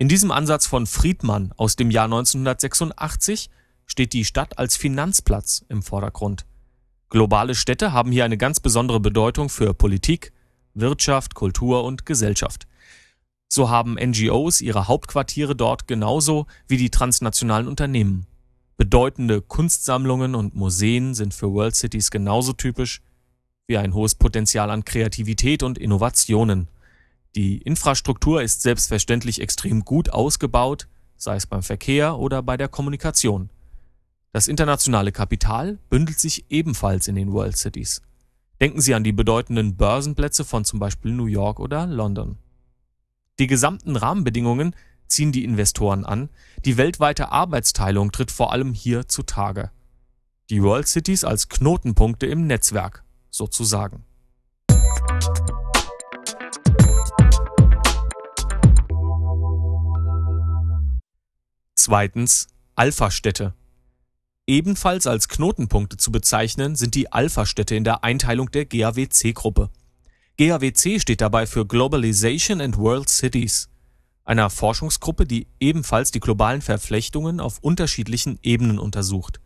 In 0.00 0.08
diesem 0.08 0.30
Ansatz 0.30 0.64
von 0.64 0.86
Friedmann 0.86 1.52
aus 1.56 1.74
dem 1.74 1.90
Jahr 1.90 2.04
1986 2.04 3.50
steht 3.84 4.12
die 4.12 4.24
Stadt 4.24 4.56
als 4.56 4.76
Finanzplatz 4.76 5.64
im 5.68 5.82
Vordergrund. 5.82 6.46
Globale 7.08 7.56
Städte 7.56 7.92
haben 7.92 8.12
hier 8.12 8.24
eine 8.24 8.38
ganz 8.38 8.60
besondere 8.60 9.00
Bedeutung 9.00 9.48
für 9.48 9.74
Politik, 9.74 10.32
Wirtschaft, 10.74 11.34
Kultur 11.34 11.82
und 11.82 12.06
Gesellschaft. 12.06 12.68
So 13.48 13.70
haben 13.70 13.94
NGOs 13.94 14.60
ihre 14.60 14.86
Hauptquartiere 14.86 15.56
dort 15.56 15.88
genauso 15.88 16.46
wie 16.68 16.76
die 16.76 16.90
transnationalen 16.90 17.66
Unternehmen. 17.66 18.28
Bedeutende 18.76 19.42
Kunstsammlungen 19.42 20.36
und 20.36 20.54
Museen 20.54 21.14
sind 21.14 21.34
für 21.34 21.52
World 21.52 21.74
Cities 21.74 22.12
genauso 22.12 22.52
typisch 22.52 23.00
wie 23.66 23.78
ein 23.78 23.94
hohes 23.94 24.14
Potenzial 24.14 24.70
an 24.70 24.84
Kreativität 24.84 25.64
und 25.64 25.76
Innovationen. 25.76 26.68
Die 27.36 27.58
Infrastruktur 27.58 28.42
ist 28.42 28.62
selbstverständlich 28.62 29.40
extrem 29.40 29.84
gut 29.84 30.10
ausgebaut, 30.10 30.88
sei 31.16 31.36
es 31.36 31.46
beim 31.46 31.62
Verkehr 31.62 32.18
oder 32.18 32.42
bei 32.42 32.56
der 32.56 32.68
Kommunikation. 32.68 33.50
Das 34.32 34.48
internationale 34.48 35.12
Kapital 35.12 35.78
bündelt 35.90 36.18
sich 36.18 36.50
ebenfalls 36.50 37.08
in 37.08 37.14
den 37.14 37.32
World 37.32 37.56
Cities. 37.56 38.02
Denken 38.60 38.80
Sie 38.80 38.94
an 38.94 39.04
die 39.04 39.12
bedeutenden 39.12 39.76
Börsenplätze 39.76 40.44
von 40.44 40.64
zum 40.64 40.78
Beispiel 40.78 41.12
New 41.12 41.26
York 41.26 41.60
oder 41.60 41.86
London. 41.86 42.38
Die 43.38 43.46
gesamten 43.46 43.96
Rahmenbedingungen 43.96 44.74
ziehen 45.06 45.32
die 45.32 45.44
Investoren 45.44 46.04
an, 46.04 46.28
die 46.64 46.76
weltweite 46.76 47.30
Arbeitsteilung 47.30 48.12
tritt 48.12 48.30
vor 48.30 48.52
allem 48.52 48.74
hier 48.74 49.08
zutage. 49.08 49.70
Die 50.50 50.62
World 50.62 50.88
Cities 50.88 51.24
als 51.24 51.48
Knotenpunkte 51.48 52.26
im 52.26 52.46
Netzwerk, 52.46 53.04
sozusagen. 53.30 54.04
Zweitens 61.88 62.48
Alpha-Städte. 62.74 63.54
Ebenfalls 64.46 65.06
als 65.06 65.26
Knotenpunkte 65.26 65.96
zu 65.96 66.12
bezeichnen 66.12 66.76
sind 66.76 66.94
die 66.94 67.10
Alpha-Städte 67.10 67.74
in 67.76 67.84
der 67.84 68.04
Einteilung 68.04 68.50
der 68.50 68.66
GAWC-Gruppe. 68.66 69.70
GAWC 70.36 71.00
steht 71.00 71.22
dabei 71.22 71.46
für 71.46 71.64
Globalization 71.64 72.60
and 72.60 72.76
World 72.76 73.08
Cities, 73.08 73.70
einer 74.26 74.50
Forschungsgruppe, 74.50 75.24
die 75.24 75.46
ebenfalls 75.60 76.10
die 76.10 76.20
globalen 76.20 76.60
Verflechtungen 76.60 77.40
auf 77.40 77.58
unterschiedlichen 77.60 78.38
Ebenen 78.42 78.78
untersucht. 78.78 79.40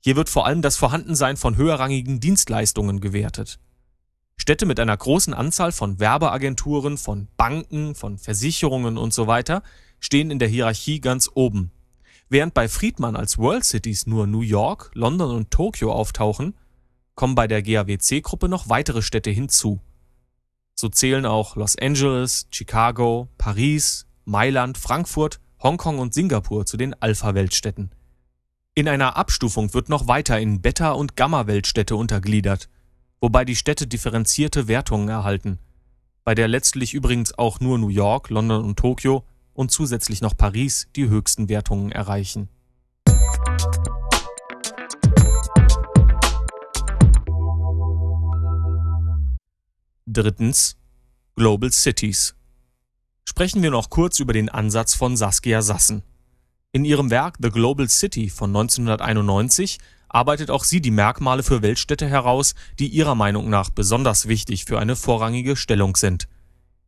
Hier 0.00 0.16
wird 0.16 0.28
vor 0.28 0.44
allem 0.44 0.60
das 0.60 0.76
Vorhandensein 0.76 1.36
von 1.36 1.56
höherrangigen 1.56 2.18
Dienstleistungen 2.18 3.00
gewertet. 3.00 3.60
Städte 4.36 4.66
mit 4.66 4.80
einer 4.80 4.96
großen 4.96 5.34
Anzahl 5.34 5.70
von 5.70 6.00
Werbeagenturen, 6.00 6.98
von 6.98 7.28
Banken, 7.36 7.94
von 7.94 8.18
Versicherungen 8.18 8.98
und 8.98 9.14
so 9.14 9.28
stehen 10.00 10.30
in 10.30 10.38
der 10.38 10.48
Hierarchie 10.48 11.00
ganz 11.00 11.30
oben 11.34 11.72
Während 12.30 12.52
bei 12.52 12.68
Friedman 12.68 13.16
als 13.16 13.38
World 13.38 13.64
Cities 13.64 14.06
nur 14.06 14.26
New 14.26 14.42
York, 14.42 14.90
London 14.92 15.30
und 15.30 15.50
Tokio 15.50 15.92
auftauchen, 15.92 16.54
kommen 17.14 17.34
bei 17.34 17.48
der 17.48 17.62
GAWC-Gruppe 17.62 18.48
noch 18.48 18.68
weitere 18.68 19.00
Städte 19.00 19.30
hinzu. 19.30 19.80
So 20.74 20.90
zählen 20.90 21.24
auch 21.24 21.56
Los 21.56 21.76
Angeles, 21.78 22.46
Chicago, 22.50 23.28
Paris, 23.38 24.06
Mailand, 24.26 24.76
Frankfurt, 24.76 25.40
Hongkong 25.62 25.98
und 25.98 26.12
Singapur 26.12 26.66
zu 26.66 26.76
den 26.76 26.94
Alpha-Weltstädten. 27.00 27.92
In 28.74 28.88
einer 28.88 29.16
Abstufung 29.16 29.72
wird 29.72 29.88
noch 29.88 30.06
weiter 30.06 30.38
in 30.38 30.60
Beta- 30.60 30.92
und 30.92 31.16
Gamma-Weltstädte 31.16 31.96
untergliedert, 31.96 32.68
wobei 33.20 33.46
die 33.46 33.56
Städte 33.56 33.86
differenzierte 33.86 34.68
Wertungen 34.68 35.08
erhalten, 35.08 35.58
bei 36.24 36.34
der 36.34 36.46
letztlich 36.46 36.92
übrigens 36.92 37.36
auch 37.36 37.58
nur 37.58 37.78
New 37.78 37.88
York, 37.88 38.28
London 38.28 38.64
und 38.64 38.78
Tokio 38.78 39.24
und 39.58 39.72
zusätzlich 39.72 40.20
noch 40.20 40.36
Paris 40.36 40.86
die 40.94 41.08
höchsten 41.08 41.48
Wertungen 41.48 41.90
erreichen. 41.90 42.48
Drittens 50.06 50.76
Global 51.34 51.72
Cities. 51.72 52.36
Sprechen 53.24 53.60
wir 53.60 53.72
noch 53.72 53.90
kurz 53.90 54.20
über 54.20 54.32
den 54.32 54.48
Ansatz 54.48 54.94
von 54.94 55.16
Saskia 55.16 55.60
Sassen. 55.60 56.04
In 56.70 56.84
ihrem 56.84 57.10
Werk 57.10 57.38
The 57.42 57.50
Global 57.50 57.88
City 57.88 58.30
von 58.30 58.50
1991 58.50 59.78
arbeitet 60.08 60.52
auch 60.52 60.62
sie 60.62 60.80
die 60.80 60.92
Merkmale 60.92 61.42
für 61.42 61.62
Weltstädte 61.62 62.06
heraus, 62.06 62.54
die 62.78 62.86
ihrer 62.86 63.16
Meinung 63.16 63.50
nach 63.50 63.70
besonders 63.70 64.28
wichtig 64.28 64.66
für 64.66 64.78
eine 64.78 64.94
vorrangige 64.94 65.56
Stellung 65.56 65.96
sind. 65.96 66.28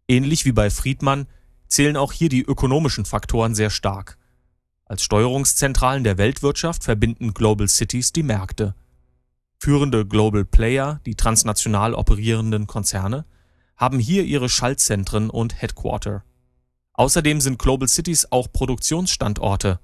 Ähnlich 0.06 0.44
wie 0.44 0.52
bei 0.52 0.70
Friedmann 0.70 1.26
zählen 1.70 1.96
auch 1.96 2.12
hier 2.12 2.28
die 2.28 2.42
ökonomischen 2.42 3.06
Faktoren 3.06 3.54
sehr 3.54 3.70
stark. 3.70 4.18
Als 4.84 5.02
Steuerungszentralen 5.02 6.04
der 6.04 6.18
Weltwirtschaft 6.18 6.84
verbinden 6.84 7.32
Global 7.32 7.68
Cities 7.68 8.12
die 8.12 8.24
Märkte. 8.24 8.74
Führende 9.58 10.04
Global 10.04 10.44
Player, 10.44 11.00
die 11.06 11.14
transnational 11.14 11.94
operierenden 11.94 12.66
Konzerne, 12.66 13.24
haben 13.76 13.98
hier 13.98 14.24
ihre 14.24 14.48
Schaltzentren 14.48 15.30
und 15.30 15.62
Headquarter. 15.62 16.24
Außerdem 16.92 17.40
sind 17.40 17.58
Global 17.58 17.88
Cities 17.88 18.30
auch 18.32 18.52
Produktionsstandorte. 18.52 19.78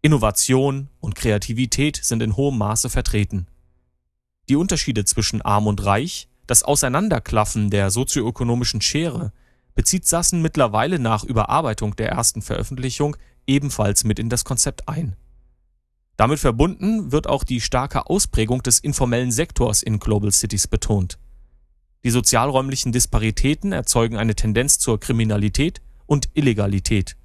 Innovation 0.00 0.88
und 1.00 1.14
Kreativität 1.14 2.00
sind 2.02 2.22
in 2.22 2.36
hohem 2.36 2.56
Maße 2.58 2.88
vertreten. 2.88 3.46
Die 4.48 4.56
Unterschiede 4.56 5.04
zwischen 5.04 5.42
arm 5.42 5.66
und 5.66 5.84
reich, 5.84 6.28
das 6.46 6.62
Auseinanderklaffen 6.62 7.70
der 7.70 7.90
sozioökonomischen 7.90 8.80
Schere, 8.80 9.32
bezieht 9.78 10.08
Sassen 10.08 10.42
mittlerweile 10.42 10.98
nach 10.98 11.22
Überarbeitung 11.22 11.94
der 11.94 12.08
ersten 12.08 12.42
Veröffentlichung 12.42 13.16
ebenfalls 13.46 14.02
mit 14.02 14.18
in 14.18 14.28
das 14.28 14.44
Konzept 14.44 14.88
ein. 14.88 15.14
Damit 16.16 16.40
verbunden 16.40 17.12
wird 17.12 17.28
auch 17.28 17.44
die 17.44 17.60
starke 17.60 18.06
Ausprägung 18.10 18.60
des 18.64 18.80
informellen 18.80 19.30
Sektors 19.30 19.84
in 19.84 20.00
Global 20.00 20.32
Cities 20.32 20.66
betont. 20.66 21.20
Die 22.02 22.10
sozialräumlichen 22.10 22.90
Disparitäten 22.90 23.70
erzeugen 23.70 24.16
eine 24.16 24.34
Tendenz 24.34 24.80
zur 24.80 24.98
Kriminalität 24.98 25.80
und 26.06 26.28
Illegalität. 26.34 27.16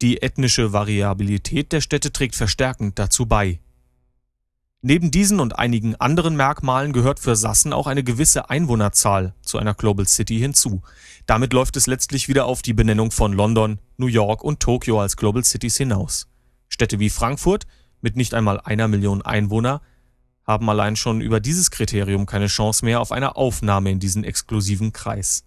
Die 0.00 0.22
ethnische 0.22 0.72
Variabilität 0.72 1.72
der 1.72 1.82
Städte 1.82 2.14
trägt 2.14 2.34
verstärkend 2.34 2.98
dazu 2.98 3.26
bei 3.26 3.60
Neben 4.84 5.12
diesen 5.12 5.38
und 5.38 5.60
einigen 5.60 5.94
anderen 5.94 6.34
Merkmalen 6.34 6.92
gehört 6.92 7.20
für 7.20 7.36
Sassen 7.36 7.72
auch 7.72 7.86
eine 7.86 8.02
gewisse 8.02 8.50
Einwohnerzahl 8.50 9.32
zu 9.40 9.58
einer 9.58 9.74
Global 9.74 10.08
City 10.08 10.40
hinzu. 10.40 10.82
Damit 11.24 11.52
läuft 11.52 11.76
es 11.76 11.86
letztlich 11.86 12.26
wieder 12.26 12.46
auf 12.46 12.62
die 12.62 12.72
Benennung 12.72 13.12
von 13.12 13.32
London, 13.32 13.78
New 13.96 14.08
York 14.08 14.42
und 14.42 14.58
Tokio 14.58 15.00
als 15.00 15.16
Global 15.16 15.44
Cities 15.44 15.76
hinaus. 15.76 16.26
Städte 16.68 16.98
wie 16.98 17.10
Frankfurt 17.10 17.68
mit 18.00 18.16
nicht 18.16 18.34
einmal 18.34 18.60
einer 18.60 18.88
Million 18.88 19.22
Einwohner 19.22 19.82
haben 20.44 20.68
allein 20.68 20.96
schon 20.96 21.20
über 21.20 21.38
dieses 21.38 21.70
Kriterium 21.70 22.26
keine 22.26 22.48
Chance 22.48 22.84
mehr 22.84 23.00
auf 23.00 23.12
eine 23.12 23.36
Aufnahme 23.36 23.92
in 23.92 24.00
diesen 24.00 24.24
exklusiven 24.24 24.92
Kreis. 24.92 25.44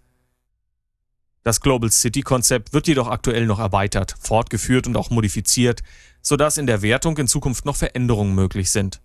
Das 1.43 1.59
Global 1.59 1.91
City 1.91 2.21
Konzept 2.21 2.71
wird 2.71 2.87
jedoch 2.87 3.09
aktuell 3.09 3.45
noch 3.47 3.59
erweitert, 3.59 4.15
fortgeführt 4.17 4.87
und 4.87 4.95
auch 4.95 5.09
modifiziert, 5.09 5.83
sodass 6.21 6.57
in 6.57 6.67
der 6.67 6.81
Wertung 6.81 7.17
in 7.17 7.27
Zukunft 7.27 7.65
noch 7.65 7.75
Veränderungen 7.75 8.33
möglich 8.33 8.71
sind. 8.71 9.01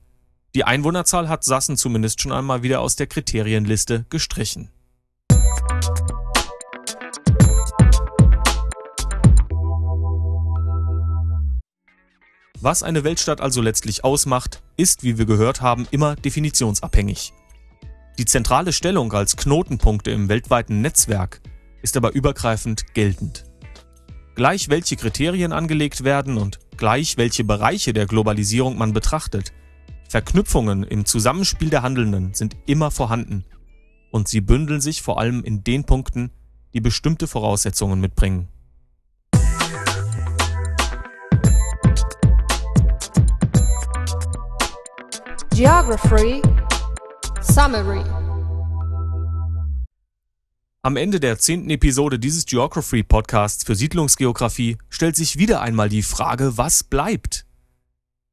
Die 0.52 0.64
Einwohnerzahl 0.64 1.28
hat 1.28 1.44
Sassen 1.44 1.76
zumindest 1.76 2.20
schon 2.20 2.32
einmal 2.32 2.64
wieder 2.64 2.80
aus 2.80 2.96
der 2.96 3.06
Kriterienliste 3.06 4.04
gestrichen. 4.10 4.68
Was 12.62 12.82
eine 12.82 13.04
Weltstadt 13.04 13.40
also 13.40 13.62
letztlich 13.62 14.02
ausmacht, 14.02 14.60
ist, 14.76 15.04
wie 15.04 15.18
wir 15.18 15.24
gehört 15.24 15.60
haben, 15.60 15.86
immer 15.92 16.16
definitionsabhängig. 16.16 17.32
Die 18.18 18.24
zentrale 18.24 18.72
Stellung 18.72 19.12
als 19.12 19.36
Knotenpunkte 19.36 20.10
im 20.10 20.28
weltweiten 20.28 20.80
Netzwerk 20.80 21.40
ist 21.80 21.96
aber 21.96 22.12
übergreifend 22.12 22.92
geltend. 22.92 23.44
Gleich 24.34 24.68
welche 24.68 24.96
Kriterien 24.96 25.52
angelegt 25.52 26.02
werden 26.02 26.38
und 26.38 26.58
gleich 26.76 27.16
welche 27.16 27.44
Bereiche 27.44 27.92
der 27.92 28.06
Globalisierung 28.06 28.76
man 28.76 28.92
betrachtet, 28.92 29.52
Verknüpfungen 30.10 30.82
im 30.82 31.04
Zusammenspiel 31.04 31.70
der 31.70 31.82
Handelnden 31.82 32.34
sind 32.34 32.56
immer 32.66 32.90
vorhanden 32.90 33.44
und 34.10 34.26
sie 34.26 34.40
bündeln 34.40 34.80
sich 34.80 35.02
vor 35.02 35.20
allem 35.20 35.44
in 35.44 35.62
den 35.62 35.84
Punkten, 35.84 36.32
die 36.74 36.80
bestimmte 36.80 37.28
Voraussetzungen 37.28 38.00
mitbringen. 38.00 38.48
Geography 45.54 46.42
Summary 47.40 48.02
am 50.82 50.96
Ende 50.96 51.20
der 51.20 51.38
zehnten 51.38 51.70
Episode 51.70 52.18
dieses 52.18 52.46
Geography 52.46 53.04
Podcasts 53.04 53.62
für 53.62 53.76
Siedlungsgeografie 53.76 54.78
stellt 54.88 55.14
sich 55.14 55.36
wieder 55.36 55.60
einmal 55.60 55.90
die 55.90 56.02
Frage, 56.02 56.56
was 56.56 56.82
bleibt? 56.82 57.44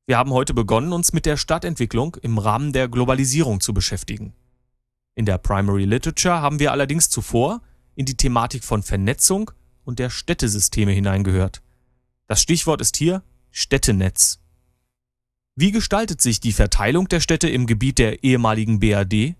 Wir 0.10 0.17
haben 0.17 0.32
heute 0.32 0.54
begonnen, 0.54 0.93
uns 0.93 1.12
mit 1.12 1.26
der 1.26 1.36
Stadtentwicklung 1.36 2.15
im 2.22 2.38
Rahmen 2.38 2.72
der 2.72 2.88
Globalisierung 2.88 3.60
zu 3.60 3.74
beschäftigen. 3.74 4.34
In 5.15 5.26
der 5.26 5.38
Primary 5.38 5.84
Literature 5.84 6.39
haben 6.39 6.60
wir 6.60 6.72
allerdings 6.72 7.10
zuvor 7.10 7.62
in 7.96 8.06
die 8.06 8.15
Thematik 8.15 8.63
von 8.63 8.84
Vernetzung 8.84 9.52
und 9.84 10.00
der 10.00 10.10
Städtesysteme 10.10 10.93
hineingehört. 10.93 11.62
Das 12.26 12.41
Stichwort 12.41 12.80
ist 12.80 12.96
hier 12.96 13.22
Städtenetz. 13.52 14.39
Wie 15.58 15.72
gestaltet 15.72 16.22
sich 16.22 16.39
die 16.39 16.54
Verteilung 16.54 17.10
der 17.10 17.20
Städte 17.20 17.50
im 17.50 17.67
Gebiet 17.67 18.00
der 18.00 18.24
ehemaligen 18.24 18.80
BRD 18.80 19.36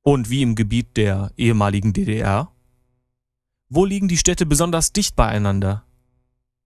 und 0.00 0.30
wie 0.30 0.40
im 0.40 0.54
Gebiet 0.54 0.96
der 0.96 1.30
ehemaligen 1.36 1.92
DDR? 1.92 2.50
Wo 3.68 3.84
liegen 3.84 4.08
die 4.08 4.16
Städte 4.16 4.46
besonders 4.46 4.94
dicht 4.94 5.14
beieinander? 5.14 5.84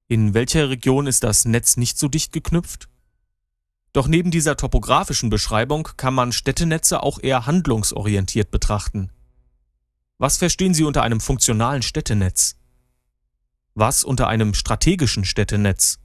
In 0.06 0.34
welcher 0.34 0.70
Region 0.70 1.08
ist 1.08 1.24
das 1.24 1.46
Netz 1.46 1.76
nicht 1.76 1.98
so 1.98 2.06
dicht 2.06 2.32
geknüpft? 2.32 2.91
Doch 3.92 4.08
neben 4.08 4.30
dieser 4.30 4.56
topografischen 4.56 5.28
Beschreibung 5.28 5.88
kann 5.96 6.14
man 6.14 6.32
Städtenetze 6.32 7.02
auch 7.02 7.18
eher 7.22 7.46
handlungsorientiert 7.46 8.50
betrachten. 8.50 9.10
Was 10.16 10.38
verstehen 10.38 10.72
Sie 10.72 10.84
unter 10.84 11.02
einem 11.02 11.20
funktionalen 11.20 11.82
Städtenetz? 11.82 12.56
Was 13.74 14.04
unter 14.04 14.28
einem 14.28 14.54
strategischen 14.54 15.24
Städtenetz? 15.24 15.98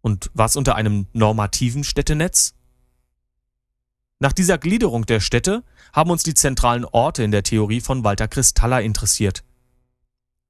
Und 0.00 0.30
was 0.32 0.56
unter 0.56 0.76
einem 0.76 1.06
normativen 1.12 1.84
Städtenetz? 1.84 2.54
Nach 4.18 4.32
dieser 4.32 4.58
Gliederung 4.58 5.06
der 5.06 5.20
Städte 5.20 5.64
haben 5.92 6.10
uns 6.10 6.22
die 6.22 6.34
zentralen 6.34 6.84
Orte 6.84 7.22
in 7.22 7.30
der 7.30 7.42
Theorie 7.42 7.80
von 7.80 8.04
Walter 8.04 8.28
Kristaller 8.28 8.80
interessiert. 8.80 9.44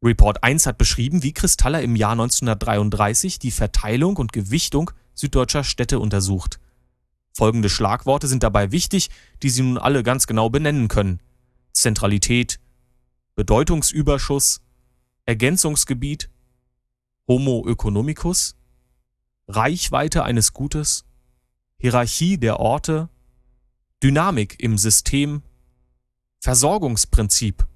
Report 0.02 0.42
1 0.42 0.66
hat 0.66 0.78
beschrieben, 0.78 1.22
wie 1.22 1.32
Kristaller 1.32 1.82
im 1.82 1.94
Jahr 1.94 2.12
1933 2.12 3.38
die 3.38 3.50
Verteilung 3.50 4.16
und 4.16 4.32
Gewichtung 4.32 4.92
süddeutscher 5.14 5.64
Städte 5.64 5.98
untersucht. 5.98 6.60
Folgende 7.32 7.68
Schlagworte 7.68 8.26
sind 8.26 8.42
dabei 8.42 8.72
wichtig, 8.72 9.10
die 9.42 9.50
Sie 9.50 9.62
nun 9.62 9.78
alle 9.78 10.02
ganz 10.02 10.26
genau 10.26 10.50
benennen 10.50 10.88
können. 10.88 11.20
Zentralität, 11.72 12.60
Bedeutungsüberschuss, 13.36 14.60
Ergänzungsgebiet, 15.26 16.28
Homo 17.28 17.66
economicus, 17.68 18.56
Reichweite 19.46 20.24
eines 20.24 20.52
Gutes, 20.52 21.04
Hierarchie 21.78 22.38
der 22.38 22.58
Orte, 22.60 23.08
Dynamik 24.02 24.60
im 24.60 24.76
System, 24.76 25.42
Versorgungsprinzip, 26.40 27.66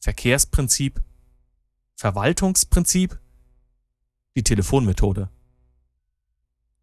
Verkehrsprinzip, 0.00 1.02
Verwaltungsprinzip, 1.94 3.18
die 4.36 4.42
Telefonmethode. 4.42 5.30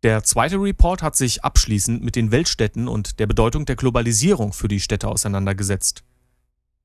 Der 0.06 0.24
zweite 0.24 0.62
Report 0.62 1.02
hat 1.02 1.16
sich 1.16 1.44
abschließend 1.44 2.04
mit 2.04 2.16
den 2.16 2.30
Weltstädten 2.30 2.88
und 2.88 3.18
der 3.18 3.26
Bedeutung 3.26 3.66
der 3.66 3.76
Globalisierung 3.76 4.54
für 4.54 4.68
die 4.68 4.80
Städte 4.80 5.08
auseinandergesetzt. 5.08 6.04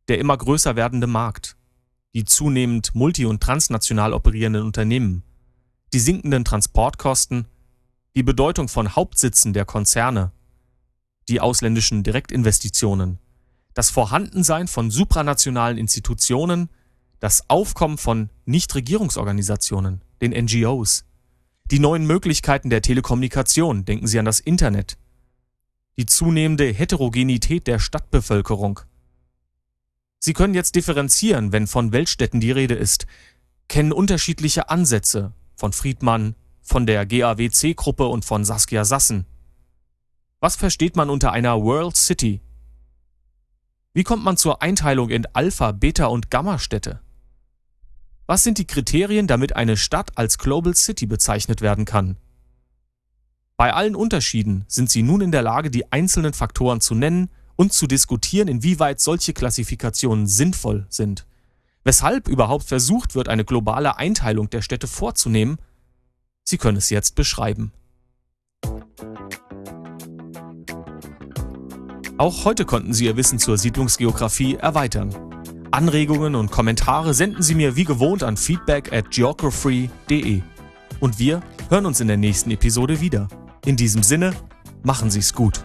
Der 0.08 0.18
immer 0.18 0.38
größer 0.38 0.74
werdende 0.74 1.06
Markt, 1.06 1.58
die 2.14 2.24
zunehmend 2.24 2.94
multi- 2.94 3.26
und 3.26 3.42
transnational 3.42 4.14
operierenden 4.14 4.62
Unternehmen, 4.62 5.22
die 5.92 5.98
sinkenden 5.98 6.46
Transportkosten, 6.46 7.44
die 8.16 8.22
Bedeutung 8.22 8.68
von 8.68 8.96
Hauptsitzen 8.96 9.52
der 9.52 9.66
Konzerne, 9.66 10.32
die 11.28 11.42
ausländischen 11.42 12.02
Direktinvestitionen, 12.02 13.18
das 13.74 13.90
Vorhandensein 13.90 14.66
von 14.66 14.90
supranationalen 14.90 15.76
Institutionen, 15.76 16.70
das 17.18 17.50
Aufkommen 17.50 17.98
von 17.98 18.30
Nichtregierungsorganisationen, 18.46 20.00
den 20.22 20.32
NGOs, 20.32 21.04
die 21.70 21.78
neuen 21.78 22.06
Möglichkeiten 22.06 22.70
der 22.70 22.82
Telekommunikation, 22.82 23.84
denken 23.84 24.06
Sie 24.06 24.18
an 24.18 24.24
das 24.24 24.40
Internet, 24.40 24.98
die 25.96 26.06
zunehmende 26.06 26.66
Heterogenität 26.72 27.66
der 27.66 27.78
Stadtbevölkerung. 27.78 28.80
Sie 30.18 30.32
können 30.32 30.54
jetzt 30.54 30.74
differenzieren, 30.74 31.52
wenn 31.52 31.66
von 31.66 31.92
Weltstädten 31.92 32.40
die 32.40 32.50
Rede 32.50 32.74
ist, 32.74 33.06
kennen 33.68 33.92
unterschiedliche 33.92 34.68
Ansätze, 34.68 35.32
von 35.56 35.72
Friedmann, 35.72 36.34
von 36.60 36.86
der 36.86 37.06
GAWC-Gruppe 37.06 38.06
und 38.06 38.24
von 38.24 38.44
Saskia 38.44 38.84
Sassen. 38.84 39.26
Was 40.40 40.56
versteht 40.56 40.96
man 40.96 41.08
unter 41.08 41.32
einer 41.32 41.62
World 41.62 41.96
City? 41.96 42.40
Wie 43.92 44.04
kommt 44.04 44.24
man 44.24 44.36
zur 44.36 44.62
Einteilung 44.62 45.10
in 45.10 45.26
Alpha, 45.34 45.72
Beta 45.72 46.06
und 46.06 46.30
Gamma-Städte? 46.30 47.00
Was 48.30 48.44
sind 48.44 48.58
die 48.58 48.64
Kriterien, 48.64 49.26
damit 49.26 49.56
eine 49.56 49.76
Stadt 49.76 50.16
als 50.16 50.38
Global 50.38 50.76
City 50.76 51.06
bezeichnet 51.06 51.62
werden 51.62 51.84
kann? 51.84 52.16
Bei 53.56 53.74
allen 53.74 53.96
Unterschieden 53.96 54.64
sind 54.68 54.88
Sie 54.88 55.02
nun 55.02 55.20
in 55.20 55.32
der 55.32 55.42
Lage, 55.42 55.68
die 55.68 55.90
einzelnen 55.90 56.32
Faktoren 56.32 56.80
zu 56.80 56.94
nennen 56.94 57.28
und 57.56 57.72
zu 57.72 57.88
diskutieren, 57.88 58.46
inwieweit 58.46 59.00
solche 59.00 59.32
Klassifikationen 59.32 60.28
sinnvoll 60.28 60.86
sind 60.90 61.26
weshalb 61.82 62.28
überhaupt 62.28 62.64
versucht 62.64 63.16
wird, 63.16 63.28
eine 63.28 63.44
globale 63.44 63.96
Einteilung 63.96 64.48
der 64.48 64.62
Städte 64.62 64.86
vorzunehmen, 64.86 65.58
Sie 66.44 66.56
können 66.56 66.76
es 66.76 66.90
jetzt 66.90 67.16
beschreiben. 67.16 67.72
Auch 72.16 72.44
heute 72.44 72.64
konnten 72.64 72.92
Sie 72.92 73.06
Ihr 73.06 73.16
Wissen 73.16 73.40
zur 73.40 73.58
Siedlungsgeografie 73.58 74.54
erweitern. 74.54 75.29
Anregungen 75.72 76.34
und 76.34 76.50
Kommentare 76.50 77.14
senden 77.14 77.42
Sie 77.42 77.54
mir 77.54 77.76
wie 77.76 77.84
gewohnt 77.84 78.22
an 78.22 78.36
feedback 78.36 78.92
at 78.92 79.10
geography.de. 79.10 80.42
Und 80.98 81.18
wir 81.18 81.42
hören 81.68 81.86
uns 81.86 82.00
in 82.00 82.08
der 82.08 82.16
nächsten 82.16 82.50
Episode 82.50 83.00
wieder. 83.00 83.28
In 83.64 83.76
diesem 83.76 84.02
Sinne, 84.02 84.32
machen 84.82 85.10
Sie 85.10 85.20
es 85.20 85.32
gut. 85.32 85.62